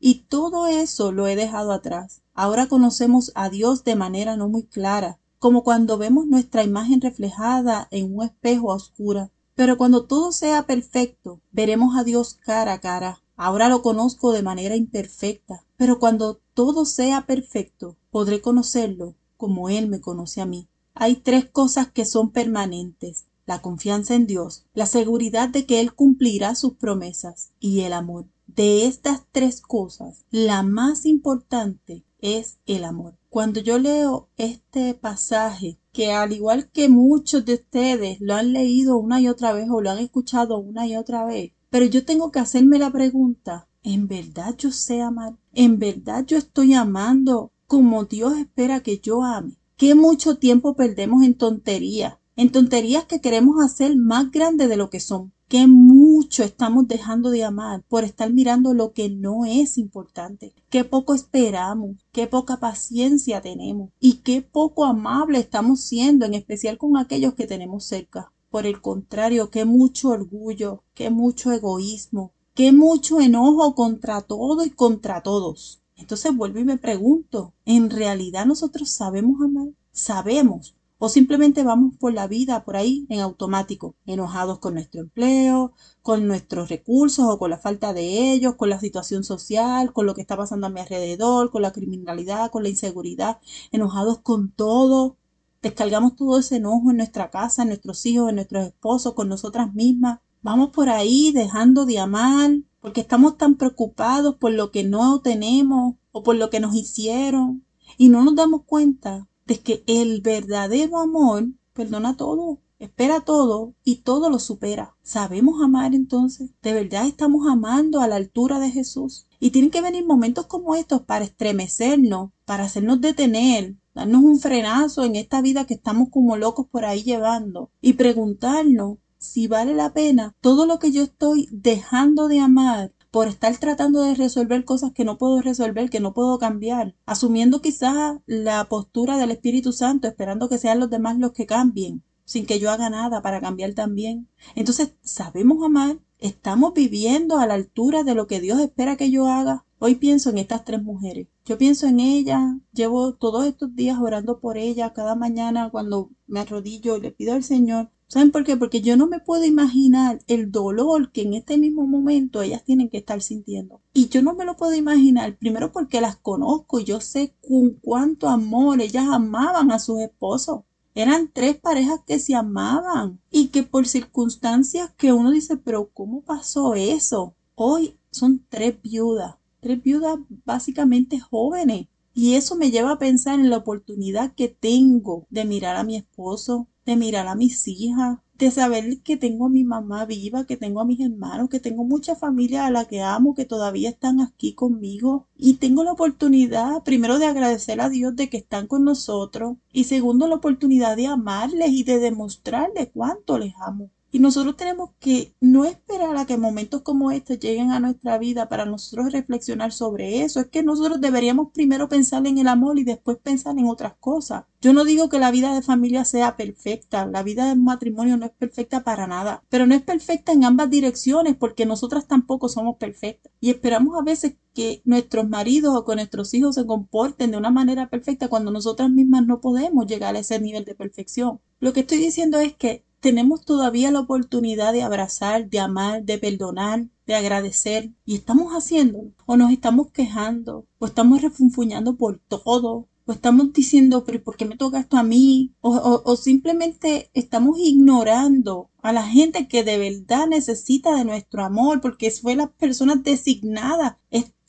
y 0.00 0.26
todo 0.28 0.66
eso 0.66 1.12
lo 1.12 1.26
he 1.26 1.36
dejado 1.36 1.72
atrás. 1.72 2.22
Ahora 2.40 2.68
conocemos 2.68 3.32
a 3.34 3.50
Dios 3.50 3.82
de 3.82 3.96
manera 3.96 4.36
no 4.36 4.48
muy 4.48 4.62
clara, 4.62 5.18
como 5.40 5.64
cuando 5.64 5.98
vemos 5.98 6.28
nuestra 6.28 6.62
imagen 6.62 7.00
reflejada 7.00 7.88
en 7.90 8.14
un 8.14 8.24
espejo 8.24 8.70
a 8.70 8.76
oscura. 8.76 9.32
Pero 9.56 9.76
cuando 9.76 10.04
todo 10.04 10.30
sea 10.30 10.62
perfecto, 10.62 11.40
veremos 11.50 11.96
a 11.96 12.04
Dios 12.04 12.34
cara 12.34 12.74
a 12.74 12.80
cara. 12.80 13.20
Ahora 13.36 13.68
lo 13.68 13.82
conozco 13.82 14.30
de 14.30 14.44
manera 14.44 14.76
imperfecta, 14.76 15.64
pero 15.76 15.98
cuando 15.98 16.38
todo 16.54 16.84
sea 16.84 17.26
perfecto, 17.26 17.96
podré 18.12 18.40
conocerlo 18.40 19.16
como 19.36 19.68
Él 19.68 19.88
me 19.88 20.00
conoce 20.00 20.40
a 20.40 20.46
mí. 20.46 20.68
Hay 20.94 21.16
tres 21.16 21.50
cosas 21.50 21.90
que 21.90 22.04
son 22.04 22.30
permanentes. 22.30 23.24
La 23.46 23.62
confianza 23.62 24.14
en 24.14 24.28
Dios, 24.28 24.64
la 24.74 24.86
seguridad 24.86 25.48
de 25.48 25.66
que 25.66 25.80
Él 25.80 25.92
cumplirá 25.92 26.54
sus 26.54 26.74
promesas 26.74 27.50
y 27.58 27.80
el 27.80 27.92
amor. 27.92 28.26
De 28.46 28.86
estas 28.86 29.24
tres 29.32 29.60
cosas, 29.60 30.24
la 30.30 30.62
más 30.62 31.04
importante 31.04 32.04
es 32.20 32.58
el 32.66 32.84
amor. 32.84 33.18
Cuando 33.28 33.60
yo 33.60 33.78
leo 33.78 34.28
este 34.36 34.94
pasaje, 34.94 35.78
que 35.92 36.12
al 36.12 36.32
igual 36.32 36.70
que 36.70 36.88
muchos 36.88 37.44
de 37.44 37.54
ustedes 37.54 38.20
lo 38.20 38.34
han 38.34 38.52
leído 38.52 38.96
una 38.96 39.20
y 39.20 39.28
otra 39.28 39.52
vez 39.52 39.68
o 39.70 39.80
lo 39.80 39.90
han 39.90 39.98
escuchado 39.98 40.58
una 40.58 40.86
y 40.86 40.96
otra 40.96 41.24
vez, 41.24 41.52
pero 41.70 41.84
yo 41.84 42.04
tengo 42.04 42.30
que 42.30 42.38
hacerme 42.38 42.78
la 42.78 42.90
pregunta, 42.90 43.68
¿en 43.82 44.08
verdad 44.08 44.54
yo 44.56 44.72
sé 44.72 45.02
amar? 45.02 45.36
¿En 45.52 45.78
verdad 45.78 46.24
yo 46.26 46.38
estoy 46.38 46.74
amando 46.74 47.52
como 47.66 48.04
Dios 48.04 48.38
espera 48.38 48.80
que 48.80 48.98
yo 48.98 49.22
ame? 49.22 49.56
¿Qué 49.76 49.94
mucho 49.94 50.36
tiempo 50.36 50.74
perdemos 50.74 51.24
en 51.24 51.34
tonterías? 51.34 52.18
En 52.36 52.50
tonterías 52.50 53.04
que 53.04 53.20
queremos 53.20 53.62
hacer 53.64 53.96
más 53.96 54.30
grandes 54.30 54.68
de 54.68 54.76
lo 54.76 54.90
que 54.90 55.00
son 55.00 55.32
qué 55.48 55.66
mucho 55.66 56.07
estamos 56.44 56.88
dejando 56.88 57.30
de 57.30 57.44
amar 57.44 57.82
por 57.88 58.04
estar 58.04 58.32
mirando 58.32 58.74
lo 58.74 58.92
que 58.92 59.08
no 59.08 59.44
es 59.44 59.78
importante, 59.78 60.54
qué 60.70 60.84
poco 60.84 61.14
esperamos, 61.14 61.96
qué 62.12 62.26
poca 62.26 62.58
paciencia 62.58 63.40
tenemos 63.40 63.90
y 64.00 64.14
qué 64.18 64.42
poco 64.42 64.84
amable 64.84 65.38
estamos 65.38 65.80
siendo, 65.80 66.26
en 66.26 66.34
especial 66.34 66.78
con 66.78 66.96
aquellos 66.96 67.34
que 67.34 67.46
tenemos 67.46 67.84
cerca. 67.84 68.32
Por 68.50 68.66
el 68.66 68.80
contrario, 68.80 69.50
qué 69.50 69.64
mucho 69.64 70.10
orgullo, 70.10 70.82
qué 70.94 71.10
mucho 71.10 71.52
egoísmo, 71.52 72.32
qué 72.54 72.72
mucho 72.72 73.20
enojo 73.20 73.74
contra 73.74 74.22
todo 74.22 74.64
y 74.64 74.70
contra 74.70 75.22
todos. 75.22 75.82
Entonces 75.96 76.34
vuelvo 76.34 76.60
y 76.60 76.64
me 76.64 76.78
pregunto, 76.78 77.54
¿en 77.64 77.90
realidad 77.90 78.46
nosotros 78.46 78.90
sabemos 78.90 79.40
amar? 79.42 79.68
Sabemos, 79.92 80.76
o 80.98 81.08
simplemente 81.08 81.62
vamos 81.62 81.96
por 81.96 82.12
la 82.12 82.26
vida 82.26 82.64
por 82.64 82.76
ahí 82.76 83.06
en 83.08 83.20
automático, 83.20 83.94
enojados 84.04 84.58
con 84.58 84.74
nuestro 84.74 85.00
empleo, 85.00 85.72
con 86.02 86.26
nuestros 86.26 86.68
recursos 86.68 87.24
o 87.28 87.38
con 87.38 87.50
la 87.50 87.58
falta 87.58 87.92
de 87.92 88.32
ellos, 88.32 88.56
con 88.56 88.68
la 88.68 88.80
situación 88.80 89.22
social, 89.22 89.92
con 89.92 90.06
lo 90.06 90.14
que 90.14 90.22
está 90.22 90.36
pasando 90.36 90.66
a 90.66 90.70
mi 90.70 90.80
alrededor, 90.80 91.50
con 91.52 91.62
la 91.62 91.72
criminalidad, 91.72 92.50
con 92.50 92.64
la 92.64 92.68
inseguridad, 92.68 93.38
enojados 93.70 94.18
con 94.20 94.50
todo. 94.50 95.16
Descargamos 95.62 96.16
todo 96.16 96.38
ese 96.38 96.56
enojo 96.56 96.90
en 96.90 96.96
nuestra 96.96 97.30
casa, 97.30 97.62
en 97.62 97.68
nuestros 97.68 98.04
hijos, 98.04 98.28
en 98.28 98.36
nuestros 98.36 98.66
esposos, 98.66 99.14
con 99.14 99.28
nosotras 99.28 99.72
mismas. 99.74 100.18
Vamos 100.42 100.70
por 100.70 100.88
ahí 100.88 101.30
dejando 101.32 101.86
de 101.86 102.00
amar 102.00 102.50
porque 102.80 103.00
estamos 103.00 103.36
tan 103.36 103.54
preocupados 103.56 104.36
por 104.36 104.52
lo 104.52 104.72
que 104.72 104.82
no 104.82 105.20
tenemos 105.20 105.94
o 106.10 106.22
por 106.24 106.34
lo 106.36 106.50
que 106.50 106.60
nos 106.60 106.74
hicieron 106.74 107.64
y 107.96 108.08
no 108.08 108.24
nos 108.24 108.34
damos 108.34 108.62
cuenta 108.64 109.27
de 109.48 109.60
que 109.60 109.82
el 109.86 110.20
verdadero 110.20 110.98
amor 110.98 111.48
perdona 111.72 112.18
todo, 112.18 112.58
espera 112.78 113.22
todo 113.22 113.72
y 113.82 114.02
todo 114.02 114.28
lo 114.28 114.38
supera. 114.38 114.94
¿Sabemos 115.02 115.62
amar 115.62 115.94
entonces? 115.94 116.50
¿De 116.62 116.74
verdad 116.74 117.06
estamos 117.06 117.46
amando 117.48 118.02
a 118.02 118.08
la 118.08 118.16
altura 118.16 118.60
de 118.60 118.70
Jesús? 118.70 119.26
Y 119.40 119.50
tienen 119.50 119.70
que 119.70 119.80
venir 119.80 120.04
momentos 120.04 120.46
como 120.46 120.74
estos 120.74 121.00
para 121.00 121.24
estremecernos, 121.24 122.30
para 122.44 122.64
hacernos 122.64 123.00
detener, 123.00 123.74
darnos 123.94 124.22
un 124.22 124.38
frenazo 124.38 125.04
en 125.04 125.16
esta 125.16 125.40
vida 125.40 125.66
que 125.66 125.74
estamos 125.74 126.10
como 126.10 126.36
locos 126.36 126.66
por 126.70 126.84
ahí 126.84 127.02
llevando 127.02 127.70
y 127.80 127.94
preguntarnos 127.94 128.98
si 129.16 129.48
vale 129.48 129.74
la 129.74 129.94
pena 129.94 130.36
todo 130.42 130.66
lo 130.66 130.78
que 130.78 130.92
yo 130.92 131.02
estoy 131.02 131.48
dejando 131.50 132.28
de 132.28 132.40
amar 132.40 132.92
por 133.18 133.26
estar 133.26 133.56
tratando 133.56 134.02
de 134.02 134.14
resolver 134.14 134.64
cosas 134.64 134.92
que 134.92 135.04
no 135.04 135.18
puedo 135.18 135.40
resolver, 135.40 135.90
que 135.90 135.98
no 135.98 136.14
puedo 136.14 136.38
cambiar, 136.38 136.94
asumiendo 137.04 137.60
quizás 137.60 138.20
la 138.26 138.66
postura 138.66 139.16
del 139.16 139.32
Espíritu 139.32 139.72
Santo, 139.72 140.06
esperando 140.06 140.48
que 140.48 140.56
sean 140.56 140.78
los 140.78 140.88
demás 140.88 141.18
los 141.18 141.32
que 141.32 141.44
cambien, 141.44 142.04
sin 142.24 142.46
que 142.46 142.60
yo 142.60 142.70
haga 142.70 142.90
nada 142.90 143.20
para 143.20 143.40
cambiar 143.40 143.72
también. 143.74 144.28
Entonces, 144.54 144.94
¿sabemos 145.02 145.64
amar? 145.64 145.98
¿Estamos 146.20 146.74
viviendo 146.74 147.40
a 147.40 147.48
la 147.48 147.54
altura 147.54 148.04
de 148.04 148.14
lo 148.14 148.28
que 148.28 148.40
Dios 148.40 148.60
espera 148.60 148.96
que 148.96 149.10
yo 149.10 149.26
haga? 149.26 149.64
Hoy 149.80 149.96
pienso 149.96 150.30
en 150.30 150.38
estas 150.38 150.64
tres 150.64 150.80
mujeres. 150.84 151.26
Yo 151.44 151.58
pienso 151.58 151.88
en 151.88 151.98
ellas, 151.98 152.40
llevo 152.72 153.14
todos 153.14 153.46
estos 153.46 153.74
días 153.74 153.98
orando 154.00 154.38
por 154.38 154.58
ellas 154.58 154.92
cada 154.94 155.16
mañana 155.16 155.70
cuando 155.70 156.10
me 156.28 156.38
arrodillo 156.38 156.96
y 156.96 157.00
le 157.00 157.10
pido 157.10 157.34
al 157.34 157.42
Señor 157.42 157.90
¿Saben 158.10 158.30
por 158.30 158.42
qué? 158.42 158.56
Porque 158.56 158.80
yo 158.80 158.96
no 158.96 159.06
me 159.06 159.20
puedo 159.20 159.44
imaginar 159.44 160.20
el 160.28 160.50
dolor 160.50 161.12
que 161.12 161.22
en 161.22 161.34
este 161.34 161.58
mismo 161.58 161.86
momento 161.86 162.40
ellas 162.40 162.64
tienen 162.64 162.88
que 162.88 162.96
estar 162.96 163.20
sintiendo. 163.20 163.82
Y 163.92 164.08
yo 164.08 164.22
no 164.22 164.34
me 164.34 164.46
lo 164.46 164.56
puedo 164.56 164.74
imaginar, 164.74 165.36
primero 165.36 165.72
porque 165.72 166.00
las 166.00 166.16
conozco 166.16 166.80
y 166.80 166.84
yo 166.84 167.02
sé 167.02 167.34
con 167.46 167.74
cuánto 167.74 168.28
amor 168.28 168.80
ellas 168.80 169.06
amaban 169.10 169.70
a 169.70 169.78
sus 169.78 170.00
esposos. 170.00 170.62
Eran 170.94 171.30
tres 171.34 171.58
parejas 171.58 172.00
que 172.06 172.18
se 172.18 172.34
amaban 172.34 173.20
y 173.30 173.48
que 173.48 173.62
por 173.62 173.86
circunstancias 173.86 174.90
que 174.96 175.12
uno 175.12 175.30
dice, 175.30 175.58
pero 175.58 175.90
¿cómo 175.92 176.22
pasó 176.22 176.74
eso? 176.74 177.36
Hoy 177.54 177.98
son 178.10 178.42
tres 178.48 178.80
viudas, 178.80 179.34
tres 179.60 179.82
viudas 179.82 180.18
básicamente 180.46 181.20
jóvenes. 181.20 181.88
Y 182.14 182.34
eso 182.34 182.56
me 182.56 182.70
lleva 182.70 182.92
a 182.92 182.98
pensar 182.98 183.38
en 183.38 183.50
la 183.50 183.58
oportunidad 183.58 184.34
que 184.34 184.48
tengo 184.48 185.26
de 185.28 185.44
mirar 185.44 185.76
a 185.76 185.84
mi 185.84 185.94
esposo, 185.94 186.68
de 186.88 186.96
mirar 186.96 187.28
a 187.28 187.34
mis 187.34 187.68
hijas, 187.68 188.16
de 188.38 188.50
saber 188.50 189.02
que 189.02 189.18
tengo 189.18 189.44
a 189.44 189.48
mi 189.50 189.62
mamá 189.62 190.06
viva, 190.06 190.46
que 190.46 190.56
tengo 190.56 190.80
a 190.80 190.86
mis 190.86 191.00
hermanos, 191.00 191.50
que 191.50 191.60
tengo 191.60 191.84
mucha 191.84 192.16
familia 192.16 192.64
a 192.64 192.70
la 192.70 192.86
que 192.86 193.02
amo, 193.02 193.34
que 193.34 193.44
todavía 193.44 193.90
están 193.90 194.22
aquí 194.22 194.54
conmigo. 194.54 195.26
Y 195.36 195.54
tengo 195.54 195.84
la 195.84 195.92
oportunidad, 195.92 196.82
primero, 196.84 197.18
de 197.18 197.26
agradecer 197.26 197.82
a 197.82 197.90
Dios 197.90 198.16
de 198.16 198.30
que 198.30 198.38
están 198.38 198.66
con 198.66 198.84
nosotros. 198.84 199.58
Y 199.70 199.84
segundo, 199.84 200.28
la 200.28 200.36
oportunidad 200.36 200.96
de 200.96 201.08
amarles 201.08 201.72
y 201.72 201.82
de 201.84 201.98
demostrarles 201.98 202.88
cuánto 202.94 203.36
les 203.36 203.52
amo. 203.60 203.90
Y 204.10 204.20
nosotros 204.20 204.56
tenemos 204.56 204.90
que 204.98 205.34
no 205.40 205.66
esperar 205.66 206.16
a 206.16 206.24
que 206.24 206.38
momentos 206.38 206.80
como 206.80 207.10
este 207.10 207.38
lleguen 207.38 207.72
a 207.72 207.80
nuestra 207.80 208.16
vida 208.16 208.48
para 208.48 208.64
nosotros 208.64 209.12
reflexionar 209.12 209.72
sobre 209.72 210.22
eso. 210.22 210.40
Es 210.40 210.46
que 210.46 210.62
nosotros 210.62 211.00
deberíamos 211.00 211.48
primero 211.52 211.88
pensar 211.88 212.26
en 212.26 212.38
el 212.38 212.48
amor 212.48 212.78
y 212.78 212.84
después 212.84 213.18
pensar 213.18 213.58
en 213.58 213.66
otras 213.66 213.94
cosas. 214.00 214.44
Yo 214.60 214.72
no 214.72 214.84
digo 214.84 215.08
que 215.08 215.18
la 215.18 215.30
vida 215.30 215.54
de 215.54 215.62
familia 215.62 216.04
sea 216.04 216.36
perfecta, 216.36 217.06
la 217.06 217.22
vida 217.22 217.46
de 217.46 217.54
matrimonio 217.54 218.16
no 218.16 218.26
es 218.26 218.32
perfecta 218.32 218.82
para 218.82 219.06
nada, 219.06 219.44
pero 219.50 219.66
no 219.66 219.74
es 219.74 219.82
perfecta 219.82 220.32
en 220.32 220.44
ambas 220.44 220.70
direcciones 220.70 221.36
porque 221.36 221.66
nosotras 221.66 222.06
tampoco 222.08 222.48
somos 222.48 222.76
perfectas. 222.76 223.30
Y 223.40 223.50
esperamos 223.50 223.96
a 223.98 224.02
veces 224.02 224.36
que 224.54 224.82
nuestros 224.84 225.28
maridos 225.28 225.76
o 225.76 225.84
con 225.84 225.96
nuestros 225.96 226.32
hijos 226.34 226.56
se 226.56 226.66
comporten 226.66 227.30
de 227.30 227.36
una 227.36 227.50
manera 227.50 227.88
perfecta 227.88 228.28
cuando 228.28 228.50
nosotras 228.50 228.90
mismas 228.90 229.26
no 229.26 229.40
podemos 229.40 229.86
llegar 229.86 230.16
a 230.16 230.20
ese 230.20 230.40
nivel 230.40 230.64
de 230.64 230.74
perfección. 230.74 231.40
Lo 231.60 231.72
que 231.72 231.80
estoy 231.80 231.98
diciendo 231.98 232.40
es 232.40 232.56
que 232.56 232.84
tenemos 233.00 233.44
todavía 233.44 233.90
la 233.90 234.00
oportunidad 234.00 234.72
de 234.72 234.82
abrazar, 234.82 235.48
de 235.48 235.60
amar, 235.60 236.04
de 236.04 236.18
perdonar, 236.18 236.88
de 237.06 237.14
agradecer. 237.14 237.92
Y 238.04 238.16
estamos 238.16 238.52
haciéndolo. 238.52 239.12
O 239.26 239.36
nos 239.36 239.52
estamos 239.52 239.90
quejando. 239.90 240.66
O 240.78 240.86
estamos 240.86 241.22
refunfuñando 241.22 241.96
por 241.96 242.18
todo. 242.18 242.88
O 243.06 243.12
estamos 243.12 243.52
diciendo, 243.52 244.04
pero 244.04 244.22
¿por 244.22 244.36
qué 244.36 244.44
me 244.44 244.56
toca 244.56 244.80
esto 244.80 244.96
a 244.96 245.02
mí? 245.02 245.54
O, 245.60 246.02
o 246.04 246.16
simplemente 246.16 247.10
estamos 247.14 247.58
ignorando 247.58 248.70
a 248.82 248.92
la 248.92 249.04
gente 249.04 249.48
que 249.48 249.64
de 249.64 249.78
verdad 249.78 250.26
necesita 250.26 250.94
de 250.94 251.04
nuestro 251.04 251.44
amor, 251.44 251.80
porque 251.80 252.10
fue 252.10 252.36
las 252.36 252.50
personas 252.50 253.02
designadas. 253.02 253.96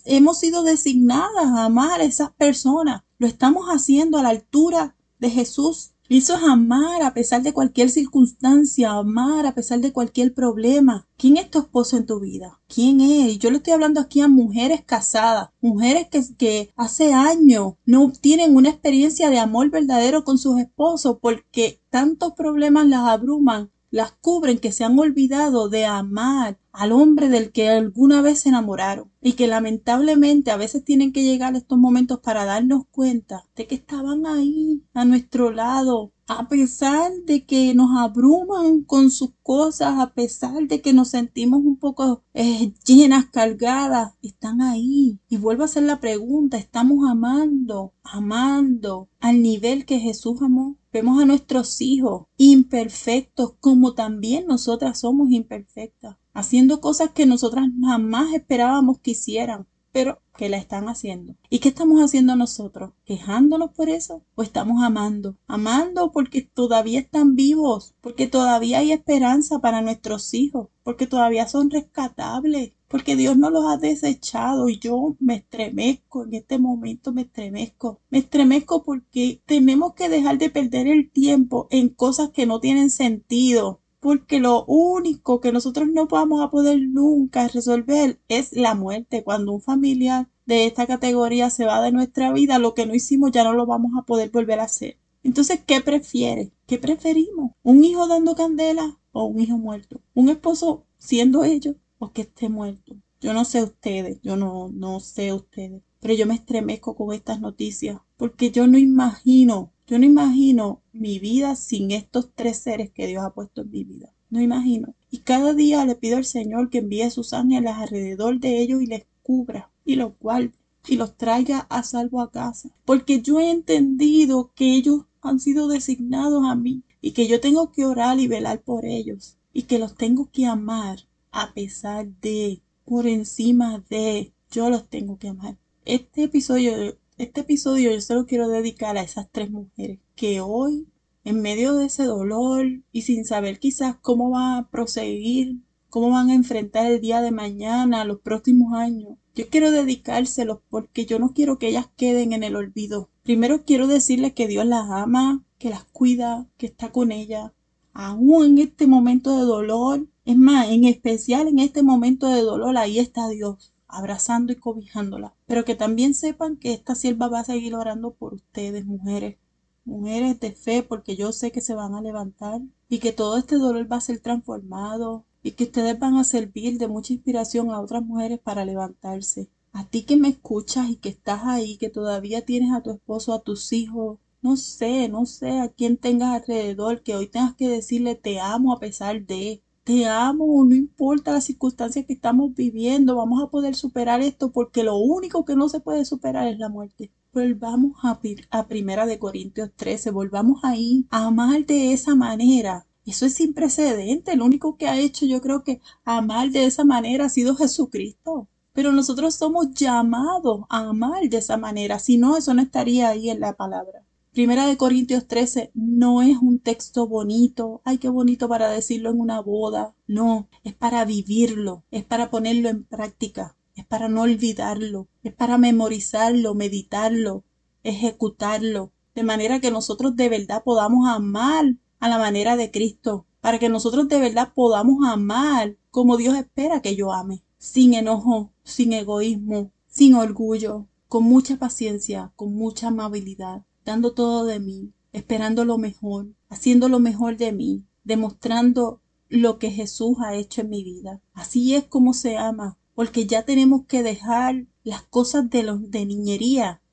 hemos 0.05 0.39
sido 0.39 0.63
designadas 0.63 1.45
a 1.45 1.65
amar 1.65 2.01
a 2.01 2.05
esas 2.05 2.31
personas. 2.31 3.03
Lo 3.17 3.27
estamos 3.27 3.67
haciendo 3.67 4.17
a 4.17 4.23
la 4.23 4.29
altura 4.29 4.95
de 5.19 5.29
Jesús. 5.29 5.91
Eso 6.09 6.35
es 6.35 6.41
amar 6.41 7.03
a 7.03 7.13
pesar 7.13 7.43
de 7.43 7.53
cualquier 7.53 7.91
circunstancia, 7.91 8.93
amar 8.93 9.45
a 9.45 9.53
pesar 9.53 9.79
de 9.79 9.93
cualquier 9.93 10.33
problema. 10.33 11.07
¿Quién 11.17 11.37
es 11.37 11.51
tu 11.51 11.59
esposo 11.59 11.97
en 11.97 12.07
tu 12.07 12.19
vida? 12.19 12.59
¿Quién 12.67 12.99
es? 12.99 13.37
Yo 13.37 13.51
le 13.51 13.57
estoy 13.57 13.73
hablando 13.73 13.99
aquí 13.99 14.19
a 14.21 14.27
mujeres 14.27 14.83
casadas, 14.83 15.49
mujeres 15.61 16.07
que, 16.09 16.23
que 16.35 16.71
hace 16.75 17.13
años 17.13 17.73
no 17.85 18.11
tienen 18.11 18.55
una 18.55 18.69
experiencia 18.69 19.29
de 19.29 19.37
amor 19.37 19.69
verdadero 19.69 20.23
con 20.23 20.39
sus 20.39 20.59
esposos 20.59 21.17
porque 21.21 21.79
tantos 21.91 22.33
problemas 22.33 22.87
las 22.87 23.07
abruman 23.07 23.69
las 23.91 24.11
cubren 24.11 24.59
que 24.59 24.71
se 24.71 24.83
han 24.83 24.97
olvidado 24.99 25.69
de 25.69 25.85
amar 25.85 26.59
al 26.79 26.93
hombre 26.93 27.27
del 27.27 27.51
que 27.51 27.67
alguna 27.67 28.21
vez 28.21 28.39
se 28.39 28.49
enamoraron 28.49 29.11
y 29.21 29.33
que 29.33 29.47
lamentablemente 29.47 30.49
a 30.49 30.55
veces 30.55 30.85
tienen 30.85 31.11
que 31.11 31.23
llegar 31.23 31.53
estos 31.57 31.77
momentos 31.77 32.21
para 32.21 32.45
darnos 32.45 32.83
cuenta 32.89 33.43
de 33.57 33.67
que 33.67 33.75
estaban 33.75 34.25
ahí 34.25 34.81
a 34.93 35.03
nuestro 35.03 35.51
lado 35.51 36.13
a 36.29 36.47
pesar 36.47 37.11
de 37.25 37.43
que 37.43 37.73
nos 37.73 37.97
abruman 37.97 38.83
con 38.83 39.09
sus 39.09 39.31
cosas, 39.41 39.95
a 39.97 40.13
pesar 40.13 40.67
de 40.67 40.79
que 40.79 40.93
nos 40.93 41.09
sentimos 41.09 41.61
un 41.65 41.75
poco 41.75 42.23
eh, 42.35 42.71
llenas, 42.85 43.25
cargadas, 43.25 44.13
están 44.21 44.61
ahí. 44.61 45.19
Y 45.27 45.37
vuelvo 45.37 45.63
a 45.63 45.65
hacer 45.65 45.83
la 45.83 45.99
pregunta, 45.99 46.57
¿estamos 46.57 47.09
amando, 47.09 47.93
amando 48.03 49.09
al 49.19 49.41
nivel 49.41 49.85
que 49.85 49.99
Jesús 49.99 50.39
amó? 50.43 50.77
Vemos 50.93 51.19
a 51.19 51.25
nuestros 51.25 51.81
hijos 51.81 52.27
imperfectos 52.37 53.53
como 53.59 53.95
también 53.95 54.45
nosotras 54.45 54.99
somos 54.99 55.31
imperfectas, 55.31 56.17
haciendo 56.39 56.81
cosas 56.81 57.11
que 57.11 57.25
nosotras 57.25 57.67
jamás 57.81 58.33
esperábamos 58.33 58.99
que 58.99 59.11
hicieran 59.11 59.67
pero 59.91 60.21
que 60.37 60.49
la 60.49 60.57
están 60.57 60.87
haciendo. 60.87 61.35
¿Y 61.49 61.59
qué 61.59 61.69
estamos 61.69 61.99
haciendo 62.01 62.35
nosotros? 62.35 62.91
¿Quejándonos 63.05 63.71
por 63.71 63.89
eso? 63.89 64.23
¿O 64.35 64.43
estamos 64.43 64.83
amando? 64.83 65.35
Amando 65.47 66.11
porque 66.11 66.41
todavía 66.41 66.99
están 66.99 67.35
vivos, 67.35 67.95
porque 68.01 68.27
todavía 68.27 68.79
hay 68.79 68.91
esperanza 68.91 69.59
para 69.59 69.81
nuestros 69.81 70.33
hijos, 70.33 70.69
porque 70.83 71.07
todavía 71.07 71.47
son 71.47 71.69
rescatables, 71.69 72.73
porque 72.87 73.15
Dios 73.15 73.37
no 73.37 73.49
los 73.49 73.65
ha 73.65 73.77
desechado 73.77 74.69
y 74.69 74.79
yo 74.79 75.15
me 75.19 75.35
estremezco, 75.35 76.23
en 76.23 76.35
este 76.35 76.57
momento 76.57 77.11
me 77.11 77.23
estremezco. 77.23 77.99
Me 78.09 78.19
estremezco 78.19 78.83
porque 78.83 79.41
tenemos 79.45 79.93
que 79.93 80.09
dejar 80.09 80.37
de 80.37 80.49
perder 80.49 80.87
el 80.87 81.11
tiempo 81.11 81.67
en 81.71 81.89
cosas 81.89 82.29
que 82.29 82.45
no 82.45 82.59
tienen 82.59 82.89
sentido, 82.89 83.81
porque 83.99 84.39
lo 84.39 84.65
único 84.65 85.41
que 85.41 85.51
nosotros 85.51 85.89
no 85.89 86.07
vamos 86.07 86.41
a 86.41 86.49
poder 86.49 86.79
nunca 86.79 87.47
resolver 87.47 88.19
es 88.27 88.53
la 88.53 88.75
muerte. 88.75 89.23
Cuando 89.23 89.51
un 89.51 89.61
familiar 89.61 90.29
de 90.45 90.65
esta 90.65 90.87
categoría 90.87 91.49
se 91.49 91.65
va 91.65 91.81
de 91.81 91.91
nuestra 91.91 92.31
vida, 92.31 92.59
lo 92.59 92.73
que 92.73 92.85
no 92.85 92.95
hicimos 92.95 93.31
ya 93.31 93.43
no 93.43 93.53
lo 93.53 93.65
vamos 93.65 93.91
a 93.97 94.05
poder 94.05 94.29
volver 94.29 94.59
a 94.59 94.63
hacer. 94.63 94.97
Entonces, 95.23 95.59
¿qué 95.65 95.81
prefiere? 95.81 96.51
¿Qué 96.65 96.77
preferimos? 96.77 97.51
¿Un 97.63 97.83
hijo 97.83 98.07
dando 98.07 98.35
candela 98.35 98.97
o 99.11 99.25
un 99.25 99.41
hijo 99.41 99.57
muerto? 99.57 100.01
¿Un 100.13 100.29
esposo 100.29 100.85
siendo 100.97 101.43
ellos 101.43 101.75
o 101.97 102.11
que 102.11 102.21
esté 102.21 102.47
muerto? 102.49 102.95
Yo 103.21 103.33
no 103.33 103.43
sé 103.43 103.63
ustedes, 103.63 104.19
yo 104.21 104.37
no, 104.37 104.69
no 104.69 105.01
sé 105.01 105.33
ustedes, 105.33 105.81
pero 105.99 106.13
yo 106.13 106.25
me 106.25 106.35
estremezco 106.35 106.95
con 106.95 107.13
estas 107.13 107.41
noticias 107.41 107.99
porque 108.15 108.51
yo 108.51 108.67
no 108.67 108.77
imagino 108.77 109.71
yo 109.89 109.97
no 109.97 110.05
imagino 110.05 110.83
mi 110.93 111.17
vida 111.17 111.55
sin 111.55 111.89
estos 111.89 112.29
tres 112.35 112.59
seres 112.59 112.91
que 112.91 113.07
Dios 113.07 113.23
ha 113.25 113.33
puesto 113.33 113.61
en 113.61 113.71
mi 113.71 113.83
vida. 113.83 114.13
No 114.29 114.39
imagino. 114.39 114.93
Y 115.09 115.19
cada 115.19 115.55
día 115.55 115.83
le 115.83 115.95
pido 115.95 116.17
al 116.17 116.25
Señor 116.25 116.69
que 116.69 116.77
envíe 116.77 117.09
sus 117.09 117.33
ángeles 117.33 117.73
alrededor 117.73 118.39
de 118.39 118.61
ellos 118.61 118.83
y 118.83 118.85
les 118.85 119.07
cubra 119.23 119.71
y 119.85 119.95
los 119.95 120.11
guarde 120.19 120.53
y 120.87 120.97
los 120.97 121.17
traiga 121.17 121.65
a 121.71 121.81
salvo 121.81 122.21
a 122.21 122.29
casa. 122.29 122.69
Porque 122.85 123.23
yo 123.23 123.39
he 123.39 123.49
entendido 123.49 124.51
que 124.53 124.75
ellos 124.75 125.05
han 125.21 125.39
sido 125.39 125.67
designados 125.67 126.45
a 126.45 126.53
mí 126.53 126.83
y 127.01 127.13
que 127.13 127.27
yo 127.27 127.39
tengo 127.39 127.71
que 127.71 127.85
orar 127.85 128.19
y 128.19 128.27
velar 128.27 128.61
por 128.61 128.85
ellos 128.85 129.37
y 129.53 129.63
que 129.63 129.79
los 129.79 129.95
tengo 129.95 130.29
que 130.31 130.45
amar 130.45 130.99
a 131.31 131.51
pesar 131.55 132.07
de, 132.21 132.61
por 132.85 133.07
encima 133.07 133.83
de, 133.89 134.33
yo 134.51 134.69
los 134.69 134.87
tengo 134.87 135.17
que 135.17 135.29
amar. 135.29 135.57
Este 135.83 136.25
episodio 136.25 136.98
este 137.19 137.41
episodio 137.41 137.91
yo 137.91 137.99
se 137.99 138.15
lo 138.15 138.25
quiero 138.25 138.47
dedicar 138.47 138.97
a 138.97 139.01
esas 139.01 139.27
tres 139.29 139.51
mujeres 139.51 139.99
que 140.15 140.39
hoy, 140.39 140.87
en 141.25 141.41
medio 141.41 141.75
de 141.75 141.87
ese 141.87 142.05
dolor 142.05 142.65
y 142.93 143.01
sin 143.01 143.25
saber 143.25 143.59
quizás 143.59 143.97
cómo 144.01 144.29
van 144.29 144.57
a 144.59 144.69
proseguir, 144.69 145.57
cómo 145.89 146.11
van 146.11 146.29
a 146.29 146.33
enfrentar 146.33 146.89
el 146.89 147.01
día 147.01 147.21
de 147.21 147.31
mañana, 147.31 148.05
los 148.05 148.21
próximos 148.21 148.73
años, 148.73 149.17
yo 149.35 149.49
quiero 149.49 149.71
dedicárselos 149.71 150.59
porque 150.69 151.05
yo 151.05 151.19
no 151.19 151.33
quiero 151.33 151.59
que 151.59 151.67
ellas 151.67 151.89
queden 151.97 152.31
en 152.31 152.43
el 152.43 152.55
olvido. 152.55 153.09
Primero 153.23 153.65
quiero 153.65 153.87
decirles 153.87 154.33
que 154.33 154.47
Dios 154.47 154.65
las 154.65 154.89
ama, 154.89 155.43
que 155.57 155.69
las 155.69 155.83
cuida, 155.83 156.47
que 156.57 156.67
está 156.67 156.93
con 156.93 157.11
ellas, 157.11 157.51
aún 157.93 158.45
en 158.45 158.57
este 158.59 158.87
momento 158.87 159.37
de 159.37 159.43
dolor. 159.43 160.07
Es 160.23 160.37
más, 160.37 160.69
en 160.69 160.85
especial 160.85 161.49
en 161.49 161.59
este 161.59 161.83
momento 161.83 162.27
de 162.27 162.43
dolor, 162.43 162.77
ahí 162.77 162.97
está 162.97 163.27
Dios 163.27 163.73
abrazando 163.89 164.53
y 164.53 164.55
cobijándola. 164.55 165.33
Pero 165.45 165.65
que 165.65 165.75
también 165.75 166.13
sepan 166.13 166.55
que 166.55 166.71
esta 166.73 166.95
sierva 166.95 167.27
va 167.27 167.41
a 167.41 167.43
seguir 167.43 167.75
orando 167.75 168.11
por 168.11 168.33
ustedes, 168.35 168.85
mujeres. 168.85 169.37
Mujeres 169.83 170.39
de 170.39 170.51
fe, 170.51 170.83
porque 170.83 171.15
yo 171.15 171.31
sé 171.31 171.51
que 171.51 171.61
se 171.61 171.73
van 171.73 171.95
a 171.95 172.01
levantar 172.01 172.61
y 172.87 172.99
que 172.99 173.11
todo 173.11 173.37
este 173.37 173.55
dolor 173.55 173.91
va 173.91 173.97
a 173.97 174.01
ser 174.01 174.19
transformado 174.19 175.25
y 175.41 175.51
que 175.51 175.65
ustedes 175.65 175.97
van 175.97 176.15
a 176.15 176.23
servir 176.23 176.77
de 176.77 176.87
mucha 176.87 177.13
inspiración 177.13 177.71
a 177.71 177.81
otras 177.81 178.03
mujeres 178.03 178.39
para 178.39 178.65
levantarse. 178.65 179.49
A 179.71 179.85
ti 179.87 180.03
que 180.03 180.17
me 180.17 180.29
escuchas 180.29 180.89
y 180.89 180.95
que 180.95 181.09
estás 181.09 181.41
ahí, 181.45 181.77
que 181.77 181.89
todavía 181.89 182.45
tienes 182.45 182.71
a 182.73 182.81
tu 182.81 182.91
esposo, 182.91 183.33
a 183.33 183.41
tus 183.41 183.71
hijos, 183.73 184.19
no 184.41 184.57
sé, 184.57 185.09
no 185.09 185.25
sé 185.25 185.59
a 185.59 185.69
quién 185.69 185.97
tengas 185.97 186.41
alrededor, 186.41 187.03
que 187.03 187.15
hoy 187.15 187.27
tengas 187.27 187.55
que 187.55 187.69
decirle 187.69 188.15
te 188.15 188.39
amo 188.39 188.73
a 188.73 188.79
pesar 188.79 189.25
de, 189.25 189.61
te 189.89 190.05
amo, 190.05 190.63
no 190.65 190.75
importa 190.75 191.31
las 191.31 191.45
circunstancias 191.45 192.05
que 192.05 192.13
estamos 192.13 192.53
viviendo, 192.53 193.15
vamos 193.15 193.41
a 193.41 193.47
poder 193.47 193.73
superar 193.73 194.21
esto 194.21 194.51
porque 194.51 194.83
lo 194.83 194.97
único 194.97 195.45
que 195.45 195.55
no 195.55 195.67
se 195.67 195.79
puede 195.79 196.05
superar 196.05 196.47
es 196.47 196.59
la 196.59 196.69
muerte. 196.69 197.09
Volvamos 197.33 197.93
a, 198.03 198.19
a 198.51 198.67
Primera 198.67 199.07
de 199.07 199.17
Corintios 199.17 199.71
13, 199.75 200.11
volvamos 200.11 200.63
ahí 200.63 201.07
a 201.09 201.25
amar 201.25 201.65
de 201.65 201.91
esa 201.91 202.13
manera. 202.13 202.85
Eso 203.03 203.25
es 203.25 203.33
sin 203.33 203.55
precedente. 203.55 204.35
Lo 204.35 204.45
único 204.45 204.77
que 204.77 204.87
ha 204.87 204.99
hecho 204.99 205.25
yo 205.25 205.41
creo 205.41 205.63
que 205.63 205.81
amar 206.05 206.51
de 206.51 206.65
esa 206.65 206.85
manera 206.85 207.25
ha 207.25 207.29
sido 207.29 207.55
Jesucristo. 207.55 208.47
Pero 208.73 208.91
nosotros 208.91 209.33
somos 209.33 209.73
llamados 209.73 210.65
a 210.69 210.89
amar 210.89 211.27
de 211.27 211.37
esa 211.37 211.57
manera. 211.57 211.97
Si 211.97 212.19
no, 212.19 212.37
eso 212.37 212.53
no 212.53 212.61
estaría 212.61 213.09
ahí 213.09 213.31
en 213.31 213.39
la 213.39 213.53
palabra. 213.53 214.03
Primera 214.31 214.67
de 214.67 214.77
Corintios 214.77 215.27
13 215.27 215.71
no 215.73 216.21
es 216.21 216.37
un 216.37 216.59
texto 216.59 217.07
bonito, 217.07 217.81
ay 217.83 217.97
qué 217.97 218.09
bonito 218.09 218.47
para 218.47 218.69
decirlo 218.69 219.09
en 219.09 219.19
una 219.19 219.41
boda, 219.41 219.95
no, 220.05 220.47
es 220.63 220.75
para 220.75 221.03
vivirlo, 221.03 221.83
es 221.89 222.05
para 222.05 222.29
ponerlo 222.29 222.69
en 222.69 222.83
práctica, 222.83 223.57
es 223.73 223.87
para 223.87 224.07
no 224.07 224.21
olvidarlo, 224.21 225.07
es 225.23 225.33
para 225.33 225.57
memorizarlo, 225.57 226.53
meditarlo, 226.53 227.43
ejecutarlo, 227.81 228.91
de 229.15 229.23
manera 229.23 229.59
que 229.61 229.71
nosotros 229.71 230.15
de 230.15 230.29
verdad 230.29 230.63
podamos 230.63 231.09
amar 231.09 231.77
a 231.99 232.07
la 232.07 232.19
manera 232.19 232.55
de 232.55 232.69
Cristo, 232.69 233.25
para 233.41 233.57
que 233.57 233.67
nosotros 233.67 234.07
de 234.09 234.19
verdad 234.19 234.53
podamos 234.53 235.07
amar 235.07 235.75
como 235.89 236.17
Dios 236.17 236.37
espera 236.37 236.83
que 236.83 236.95
yo 236.95 237.13
ame, 237.13 237.43
sin 237.57 237.95
enojo, 237.95 238.53
sin 238.63 238.93
egoísmo, 238.93 239.71
sin 239.87 240.13
orgullo, 240.13 240.85
con 241.07 241.23
mucha 241.23 241.57
paciencia, 241.57 242.31
con 242.35 242.53
mucha 242.53 242.89
amabilidad 242.89 243.63
dando 243.89 244.13
todo 244.13 244.45
de 244.45 244.59
mí, 244.59 244.93
esperando 245.13 245.65
lo 245.65 245.79
mejor, 245.79 246.27
haciendo 246.47 246.89
lo 246.89 246.99
mejor 246.99 247.37
de 247.37 247.51
mí, 247.51 247.85
demostrando 248.03 249.01
lo 249.29 249.57
que 249.57 249.71
Jesús 249.71 250.17
ha 250.23 250.35
hecho 250.35 250.61
en 250.61 250.69
mi 250.69 250.83
vida. 250.83 251.21
Así 251.33 251.73
es 251.73 251.85
como 251.85 252.13
se 252.13 252.37
ama, 252.37 252.77
porque 252.93 253.25
ya 253.25 253.45
tenemos 253.45 253.87
que 253.87 254.03
dejar 254.03 254.67
las 254.83 255.01
cosas 255.01 255.49
de, 255.49 255.63
los, 255.63 255.89
de 255.89 256.05
niñería. 256.05 256.83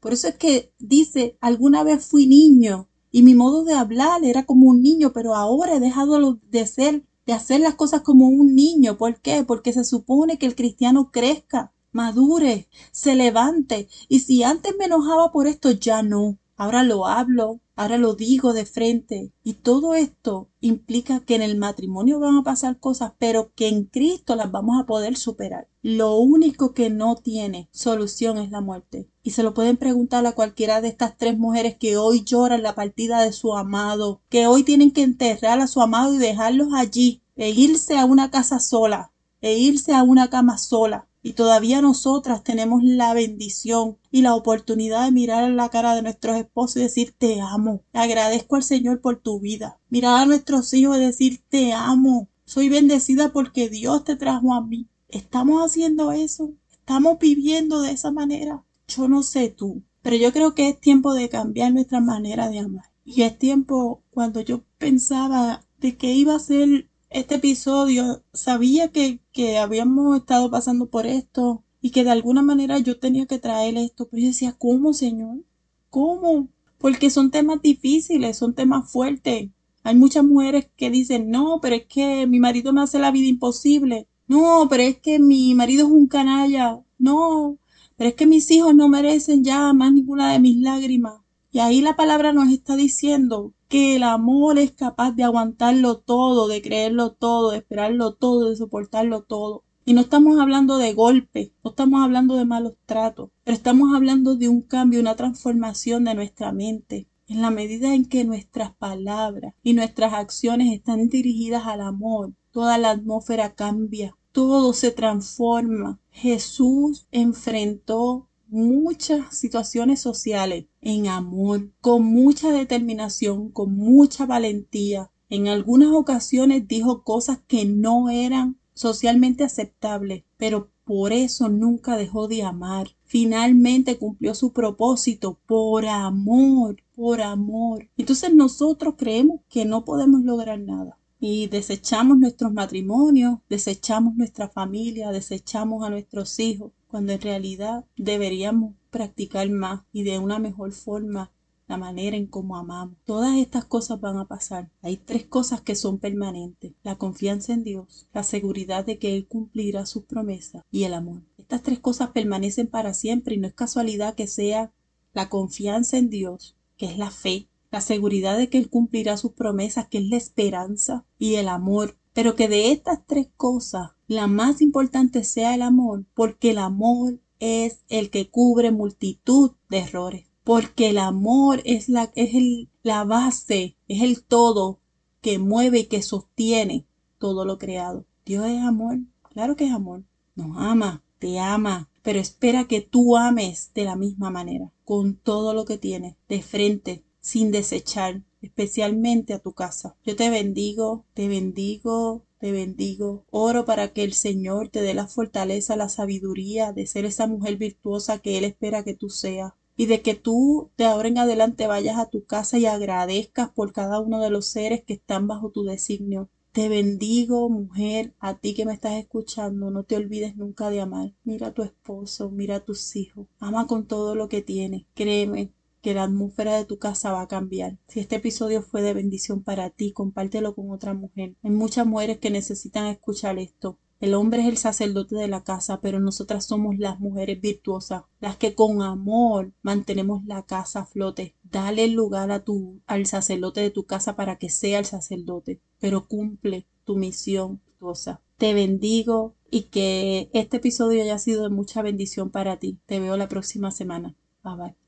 Por 0.00 0.14
eso 0.14 0.28
es 0.28 0.36
que 0.36 0.72
dice, 0.78 1.36
alguna 1.42 1.82
vez 1.82 2.06
fui 2.06 2.26
niño 2.26 2.88
y 3.10 3.22
mi 3.22 3.34
modo 3.34 3.62
de 3.64 3.74
hablar 3.74 4.24
era 4.24 4.46
como 4.46 4.70
un 4.70 4.80
niño, 4.80 5.12
pero 5.12 5.34
ahora 5.34 5.76
he 5.76 5.80
dejado 5.80 6.38
de 6.50 6.66
ser, 6.66 7.04
de 7.26 7.34
hacer 7.34 7.60
las 7.60 7.74
cosas 7.74 8.00
como 8.00 8.28
un 8.28 8.54
niño. 8.54 8.96
¿Por 8.96 9.20
qué? 9.20 9.44
Porque 9.44 9.74
se 9.74 9.84
supone 9.84 10.38
que 10.38 10.46
el 10.46 10.54
cristiano 10.54 11.10
crezca, 11.12 11.74
madure, 11.92 12.66
se 12.92 13.14
levante. 13.14 13.88
Y 14.08 14.20
si 14.20 14.42
antes 14.42 14.74
me 14.78 14.86
enojaba 14.86 15.32
por 15.32 15.46
esto, 15.46 15.70
ya 15.70 16.02
no. 16.02 16.38
Ahora 16.58 16.82
lo 16.84 17.06
hablo, 17.06 17.60
ahora 17.76 17.98
lo 17.98 18.14
digo 18.14 18.54
de 18.54 18.64
frente. 18.64 19.30
Y 19.44 19.54
todo 19.54 19.94
esto 19.94 20.48
implica 20.60 21.20
que 21.20 21.34
en 21.34 21.42
el 21.42 21.58
matrimonio 21.58 22.18
van 22.18 22.38
a 22.38 22.42
pasar 22.42 22.80
cosas, 22.80 23.12
pero 23.18 23.52
que 23.54 23.68
en 23.68 23.84
Cristo 23.84 24.36
las 24.36 24.50
vamos 24.50 24.80
a 24.80 24.86
poder 24.86 25.18
superar. 25.18 25.68
Lo 25.82 26.16
único 26.16 26.72
que 26.72 26.88
no 26.88 27.16
tiene 27.16 27.68
solución 27.72 28.38
es 28.38 28.50
la 28.50 28.62
muerte. 28.62 29.08
Y 29.22 29.32
se 29.32 29.42
lo 29.42 29.52
pueden 29.52 29.76
preguntar 29.76 30.24
a 30.24 30.32
cualquiera 30.32 30.80
de 30.80 30.88
estas 30.88 31.18
tres 31.18 31.36
mujeres 31.36 31.76
que 31.76 31.98
hoy 31.98 32.24
lloran 32.24 32.62
la 32.62 32.74
partida 32.74 33.20
de 33.20 33.32
su 33.32 33.54
amado, 33.54 34.22
que 34.30 34.46
hoy 34.46 34.62
tienen 34.62 34.92
que 34.92 35.02
enterrar 35.02 35.60
a 35.60 35.66
su 35.66 35.82
amado 35.82 36.14
y 36.14 36.18
dejarlos 36.18 36.68
allí, 36.74 37.22
e 37.36 37.50
irse 37.50 37.98
a 37.98 38.06
una 38.06 38.30
casa 38.30 38.60
sola, 38.60 39.12
e 39.42 39.58
irse 39.58 39.92
a 39.92 40.02
una 40.02 40.30
cama 40.30 40.56
sola. 40.56 41.06
Y 41.26 41.32
todavía 41.32 41.82
nosotras 41.82 42.44
tenemos 42.44 42.84
la 42.84 43.12
bendición 43.12 43.98
y 44.12 44.22
la 44.22 44.36
oportunidad 44.36 45.04
de 45.04 45.10
mirar 45.10 45.42
a 45.42 45.48
la 45.48 45.70
cara 45.70 45.96
de 45.96 46.02
nuestros 46.02 46.36
esposos 46.36 46.76
y 46.76 46.82
decir 46.82 47.16
te 47.18 47.40
amo. 47.40 47.82
Agradezco 47.92 48.54
al 48.54 48.62
Señor 48.62 49.00
por 49.00 49.16
tu 49.16 49.40
vida. 49.40 49.80
Mirar 49.90 50.22
a 50.22 50.26
nuestros 50.26 50.72
hijos 50.72 50.98
y 50.98 51.00
decir 51.00 51.42
te 51.48 51.72
amo. 51.72 52.28
Soy 52.44 52.68
bendecida 52.68 53.32
porque 53.32 53.68
Dios 53.68 54.04
te 54.04 54.14
trajo 54.14 54.54
a 54.54 54.64
mí. 54.64 54.86
¿Estamos 55.08 55.64
haciendo 55.64 56.12
eso? 56.12 56.52
¿Estamos 56.70 57.18
viviendo 57.18 57.80
de 57.80 57.90
esa 57.90 58.12
manera? 58.12 58.62
Yo 58.86 59.08
no 59.08 59.24
sé 59.24 59.48
tú, 59.48 59.82
pero 60.02 60.14
yo 60.14 60.32
creo 60.32 60.54
que 60.54 60.68
es 60.68 60.78
tiempo 60.78 61.12
de 61.12 61.28
cambiar 61.28 61.72
nuestra 61.72 61.98
manera 61.98 62.50
de 62.50 62.60
amar. 62.60 62.84
Y 63.04 63.22
es 63.22 63.36
tiempo 63.36 64.00
cuando 64.12 64.42
yo 64.42 64.62
pensaba 64.78 65.66
de 65.80 65.96
que 65.96 66.12
iba 66.12 66.36
a 66.36 66.38
ser 66.38 66.88
este 67.10 67.36
episodio, 67.36 68.24
sabía 68.32 68.90
que, 68.90 69.20
que 69.32 69.58
habíamos 69.58 70.16
estado 70.16 70.50
pasando 70.50 70.88
por 70.90 71.06
esto 71.06 71.64
y 71.80 71.90
que 71.90 72.04
de 72.04 72.10
alguna 72.10 72.42
manera 72.42 72.78
yo 72.78 72.98
tenía 72.98 73.26
que 73.26 73.38
traer 73.38 73.76
esto, 73.76 74.08
pero 74.08 74.22
yo 74.22 74.28
decía, 74.28 74.56
¿cómo, 74.58 74.92
Señor? 74.92 75.44
¿Cómo? 75.90 76.48
Porque 76.78 77.10
son 77.10 77.30
temas 77.30 77.62
difíciles, 77.62 78.36
son 78.36 78.54
temas 78.54 78.90
fuertes. 78.90 79.50
Hay 79.82 79.94
muchas 79.94 80.24
mujeres 80.24 80.68
que 80.76 80.90
dicen, 80.90 81.30
no, 81.30 81.60
pero 81.62 81.76
es 81.76 81.86
que 81.86 82.26
mi 82.26 82.40
marido 82.40 82.72
me 82.72 82.82
hace 82.82 82.98
la 82.98 83.12
vida 83.12 83.28
imposible. 83.28 84.08
No, 84.26 84.66
pero 84.68 84.82
es 84.82 84.98
que 84.98 85.18
mi 85.20 85.54
marido 85.54 85.86
es 85.86 85.92
un 85.92 86.08
canalla. 86.08 86.82
No, 86.98 87.58
pero 87.96 88.10
es 88.10 88.16
que 88.16 88.26
mis 88.26 88.50
hijos 88.50 88.74
no 88.74 88.88
merecen 88.88 89.44
ya 89.44 89.72
más 89.72 89.92
ninguna 89.92 90.32
de 90.32 90.40
mis 90.40 90.56
lágrimas. 90.56 91.20
Y 91.52 91.60
ahí 91.60 91.80
la 91.80 91.96
palabra 91.96 92.32
nos 92.32 92.50
está 92.50 92.76
diciendo 92.76 93.54
que 93.68 93.96
el 93.96 94.02
amor 94.02 94.58
es 94.58 94.72
capaz 94.72 95.12
de 95.12 95.24
aguantarlo 95.24 95.98
todo, 95.98 96.48
de 96.48 96.62
creerlo 96.62 97.12
todo, 97.12 97.50
de 97.50 97.58
esperarlo 97.58 98.14
todo, 98.14 98.50
de 98.50 98.56
soportarlo 98.56 99.22
todo. 99.22 99.64
Y 99.84 99.94
no 99.94 100.00
estamos 100.00 100.40
hablando 100.40 100.78
de 100.78 100.94
golpes, 100.94 101.52
no 101.62 101.70
estamos 101.70 102.02
hablando 102.02 102.36
de 102.36 102.44
malos 102.44 102.74
tratos, 102.86 103.30
pero 103.44 103.56
estamos 103.56 103.94
hablando 103.94 104.34
de 104.34 104.48
un 104.48 104.62
cambio, 104.62 105.00
una 105.00 105.14
transformación 105.14 106.04
de 106.04 106.14
nuestra 106.14 106.52
mente. 106.52 107.08
En 107.28 107.42
la 107.42 107.50
medida 107.50 107.94
en 107.94 108.04
que 108.04 108.24
nuestras 108.24 108.74
palabras 108.74 109.54
y 109.62 109.74
nuestras 109.74 110.12
acciones 110.12 110.72
están 110.72 111.08
dirigidas 111.08 111.66
al 111.66 111.80
amor, 111.80 112.32
toda 112.52 112.78
la 112.78 112.90
atmósfera 112.90 113.54
cambia, 113.54 114.16
todo 114.32 114.72
se 114.72 114.90
transforma. 114.90 116.00
Jesús 116.10 117.06
enfrentó 117.10 118.28
muchas 118.48 119.36
situaciones 119.36 120.00
sociales 120.00 120.66
en 120.80 121.08
amor, 121.08 121.70
con 121.80 122.04
mucha 122.04 122.50
determinación, 122.52 123.50
con 123.50 123.76
mucha 123.76 124.26
valentía. 124.26 125.10
En 125.28 125.48
algunas 125.48 125.92
ocasiones 125.92 126.68
dijo 126.68 127.02
cosas 127.02 127.40
que 127.46 127.64
no 127.64 128.10
eran 128.10 128.58
socialmente 128.74 129.44
aceptables, 129.44 130.24
pero 130.36 130.70
por 130.84 131.12
eso 131.12 131.48
nunca 131.48 131.96
dejó 131.96 132.28
de 132.28 132.42
amar. 132.42 132.90
Finalmente 133.04 133.98
cumplió 133.98 134.34
su 134.34 134.52
propósito 134.52 135.38
por 135.46 135.86
amor, 135.86 136.76
por 136.94 137.22
amor. 137.22 137.88
Entonces 137.96 138.34
nosotros 138.34 138.94
creemos 138.96 139.40
que 139.48 139.64
no 139.64 139.84
podemos 139.84 140.22
lograr 140.22 140.60
nada 140.60 140.98
y 141.18 141.48
desechamos 141.48 142.18
nuestros 142.18 142.52
matrimonios, 142.52 143.38
desechamos 143.48 144.14
nuestra 144.16 144.48
familia, 144.48 145.10
desechamos 145.10 145.84
a 145.84 145.90
nuestros 145.90 146.38
hijos, 146.38 146.72
cuando 146.96 147.12
en 147.12 147.20
realidad 147.20 147.84
deberíamos 147.98 148.74
practicar 148.88 149.50
más 149.50 149.82
y 149.92 150.02
de 150.02 150.18
una 150.18 150.38
mejor 150.38 150.72
forma 150.72 151.30
la 151.68 151.76
manera 151.76 152.16
en 152.16 152.26
cómo 152.26 152.56
amamos. 152.56 152.96
Todas 153.04 153.36
estas 153.36 153.66
cosas 153.66 154.00
van 154.00 154.16
a 154.16 154.24
pasar. 154.24 154.70
Hay 154.80 154.96
tres 154.96 155.26
cosas 155.26 155.60
que 155.60 155.74
son 155.74 155.98
permanentes. 155.98 156.72
La 156.82 156.96
confianza 156.96 157.52
en 157.52 157.64
Dios, 157.64 158.08
la 158.14 158.22
seguridad 158.22 158.86
de 158.86 158.98
que 158.98 159.14
Él 159.14 159.28
cumplirá 159.28 159.84
sus 159.84 160.04
promesas 160.04 160.62
y 160.70 160.84
el 160.84 160.94
amor. 160.94 161.20
Estas 161.36 161.62
tres 161.62 161.80
cosas 161.80 162.12
permanecen 162.12 162.66
para 162.66 162.94
siempre 162.94 163.34
y 163.34 163.38
no 163.40 163.46
es 163.46 163.52
casualidad 163.52 164.14
que 164.14 164.26
sea 164.26 164.72
la 165.12 165.28
confianza 165.28 165.98
en 165.98 166.08
Dios, 166.08 166.56
que 166.78 166.86
es 166.86 166.96
la 166.96 167.10
fe, 167.10 167.50
la 167.70 167.82
seguridad 167.82 168.38
de 168.38 168.48
que 168.48 168.56
Él 168.56 168.70
cumplirá 168.70 169.18
sus 169.18 169.32
promesas, 169.32 169.86
que 169.86 169.98
es 169.98 170.08
la 170.08 170.16
esperanza 170.16 171.04
y 171.18 171.34
el 171.34 171.50
amor. 171.50 171.98
Pero 172.14 172.36
que 172.36 172.48
de 172.48 172.72
estas 172.72 173.04
tres 173.06 173.28
cosas, 173.36 173.90
la 174.08 174.26
más 174.26 174.60
importante 174.62 175.24
sea 175.24 175.54
el 175.54 175.62
amor, 175.62 176.04
porque 176.14 176.50
el 176.50 176.58
amor 176.58 177.18
es 177.40 177.84
el 177.88 178.10
que 178.10 178.30
cubre 178.30 178.70
multitud 178.70 179.52
de 179.68 179.78
errores. 179.78 180.26
Porque 180.44 180.90
el 180.90 180.98
amor 180.98 181.60
es 181.64 181.88
la, 181.88 182.12
es 182.14 182.34
el, 182.34 182.70
la 182.82 183.04
base, 183.04 183.76
es 183.88 184.02
el 184.02 184.22
todo 184.22 184.80
que 185.20 185.38
mueve 185.38 185.80
y 185.80 185.86
que 185.86 186.02
sostiene 186.02 186.86
todo 187.18 187.44
lo 187.44 187.58
creado. 187.58 188.06
Dios 188.24 188.46
es 188.46 188.62
amor, 188.62 189.00
claro 189.32 189.56
que 189.56 189.66
es 189.66 189.72
amor. 189.72 190.04
Nos 190.36 190.56
ama, 190.56 191.02
te 191.18 191.40
ama, 191.40 191.88
pero 192.02 192.20
espera 192.20 192.68
que 192.68 192.80
tú 192.80 193.16
ames 193.16 193.72
de 193.74 193.84
la 193.84 193.96
misma 193.96 194.30
manera, 194.30 194.72
con 194.84 195.16
todo 195.16 195.52
lo 195.54 195.64
que 195.64 195.78
tienes, 195.78 196.14
de 196.28 196.42
frente, 196.42 197.02
sin 197.20 197.50
desechar, 197.50 198.22
especialmente 198.40 199.34
a 199.34 199.40
tu 199.40 199.52
casa. 199.52 199.96
Yo 200.04 200.14
te 200.14 200.30
bendigo, 200.30 201.04
te 201.14 201.26
bendigo, 201.26 202.25
te 202.38 202.52
bendigo. 202.52 203.24
Oro 203.30 203.64
para 203.64 203.92
que 203.92 204.04
el 204.04 204.12
Señor 204.12 204.68
te 204.68 204.82
dé 204.82 204.94
la 204.94 205.06
fortaleza, 205.06 205.76
la 205.76 205.88
sabiduría 205.88 206.72
de 206.72 206.86
ser 206.86 207.04
esa 207.04 207.26
mujer 207.26 207.56
virtuosa 207.56 208.18
que 208.18 208.38
Él 208.38 208.44
espera 208.44 208.84
que 208.84 208.94
tú 208.94 209.10
seas. 209.10 209.52
Y 209.76 209.86
de 209.86 210.00
que 210.02 210.14
tú 210.14 210.70
de 210.78 210.86
ahora 210.86 211.08
en 211.08 211.18
adelante 211.18 211.66
vayas 211.66 211.98
a 211.98 212.08
tu 212.08 212.24
casa 212.24 212.58
y 212.58 212.66
agradezcas 212.66 213.50
por 213.50 213.72
cada 213.72 214.00
uno 214.00 214.20
de 214.20 214.30
los 214.30 214.46
seres 214.46 214.82
que 214.84 214.94
están 214.94 215.26
bajo 215.26 215.50
tu 215.50 215.64
designio. 215.64 216.30
Te 216.52 216.70
bendigo, 216.70 217.50
mujer, 217.50 218.14
a 218.18 218.38
ti 218.38 218.54
que 218.54 218.64
me 218.64 218.72
estás 218.72 218.94
escuchando. 218.94 219.70
No 219.70 219.82
te 219.84 219.96
olvides 219.96 220.36
nunca 220.36 220.70
de 220.70 220.80
amar. 220.80 221.12
Mira 221.24 221.48
a 221.48 221.52
tu 221.52 221.62
esposo, 221.62 222.30
mira 222.30 222.56
a 222.56 222.64
tus 222.64 222.96
hijos. 222.96 223.26
Ama 223.38 223.66
con 223.66 223.86
todo 223.86 224.14
lo 224.14 224.30
que 224.30 224.40
tienes. 224.40 224.84
Créeme, 224.94 225.52
que 225.86 225.94
la 225.94 226.02
atmósfera 226.02 226.56
de 226.56 226.64
tu 226.64 226.80
casa 226.80 227.12
va 227.12 227.20
a 227.20 227.28
cambiar. 227.28 227.78
Si 227.86 228.00
este 228.00 228.16
episodio 228.16 228.60
fue 228.60 228.82
de 228.82 228.92
bendición 228.92 229.44
para 229.44 229.70
ti, 229.70 229.92
compártelo 229.92 230.52
con 230.52 230.72
otra 230.72 230.94
mujer. 230.94 231.36
Hay 231.44 231.52
muchas 231.52 231.86
mujeres 231.86 232.18
que 232.18 232.28
necesitan 232.28 232.88
escuchar 232.88 233.38
esto. 233.38 233.78
El 234.00 234.14
hombre 234.14 234.42
es 234.42 234.48
el 234.48 234.56
sacerdote 234.56 235.14
de 235.14 235.28
la 235.28 235.44
casa, 235.44 235.80
pero 235.80 236.00
nosotras 236.00 236.44
somos 236.44 236.76
las 236.76 236.98
mujeres 236.98 237.40
virtuosas, 237.40 238.02
las 238.18 238.36
que 238.36 238.56
con 238.56 238.82
amor 238.82 239.52
mantenemos 239.62 240.24
la 240.24 240.42
casa 240.42 240.80
a 240.80 240.86
flote. 240.86 241.36
Dale 241.44 241.84
el 241.84 241.92
lugar 241.92 242.32
a 242.32 242.42
tu, 242.42 242.80
al 242.88 243.06
sacerdote 243.06 243.60
de 243.60 243.70
tu 243.70 243.84
casa 243.84 244.16
para 244.16 244.38
que 244.38 244.48
sea 244.48 244.80
el 244.80 244.86
sacerdote, 244.86 245.60
pero 245.78 246.08
cumple 246.08 246.66
tu 246.84 246.96
misión 246.96 247.60
virtuosa. 247.64 248.20
Te 248.38 248.54
bendigo 248.54 249.36
y 249.52 249.68
que 249.68 250.30
este 250.32 250.56
episodio 250.56 251.04
haya 251.04 251.20
sido 251.20 251.44
de 251.44 251.50
mucha 251.50 251.80
bendición 251.80 252.30
para 252.30 252.56
ti. 252.56 252.80
Te 252.86 252.98
veo 252.98 253.16
la 253.16 253.28
próxima 253.28 253.70
semana. 253.70 254.16
Bye 254.42 254.56
bye. 254.56 254.85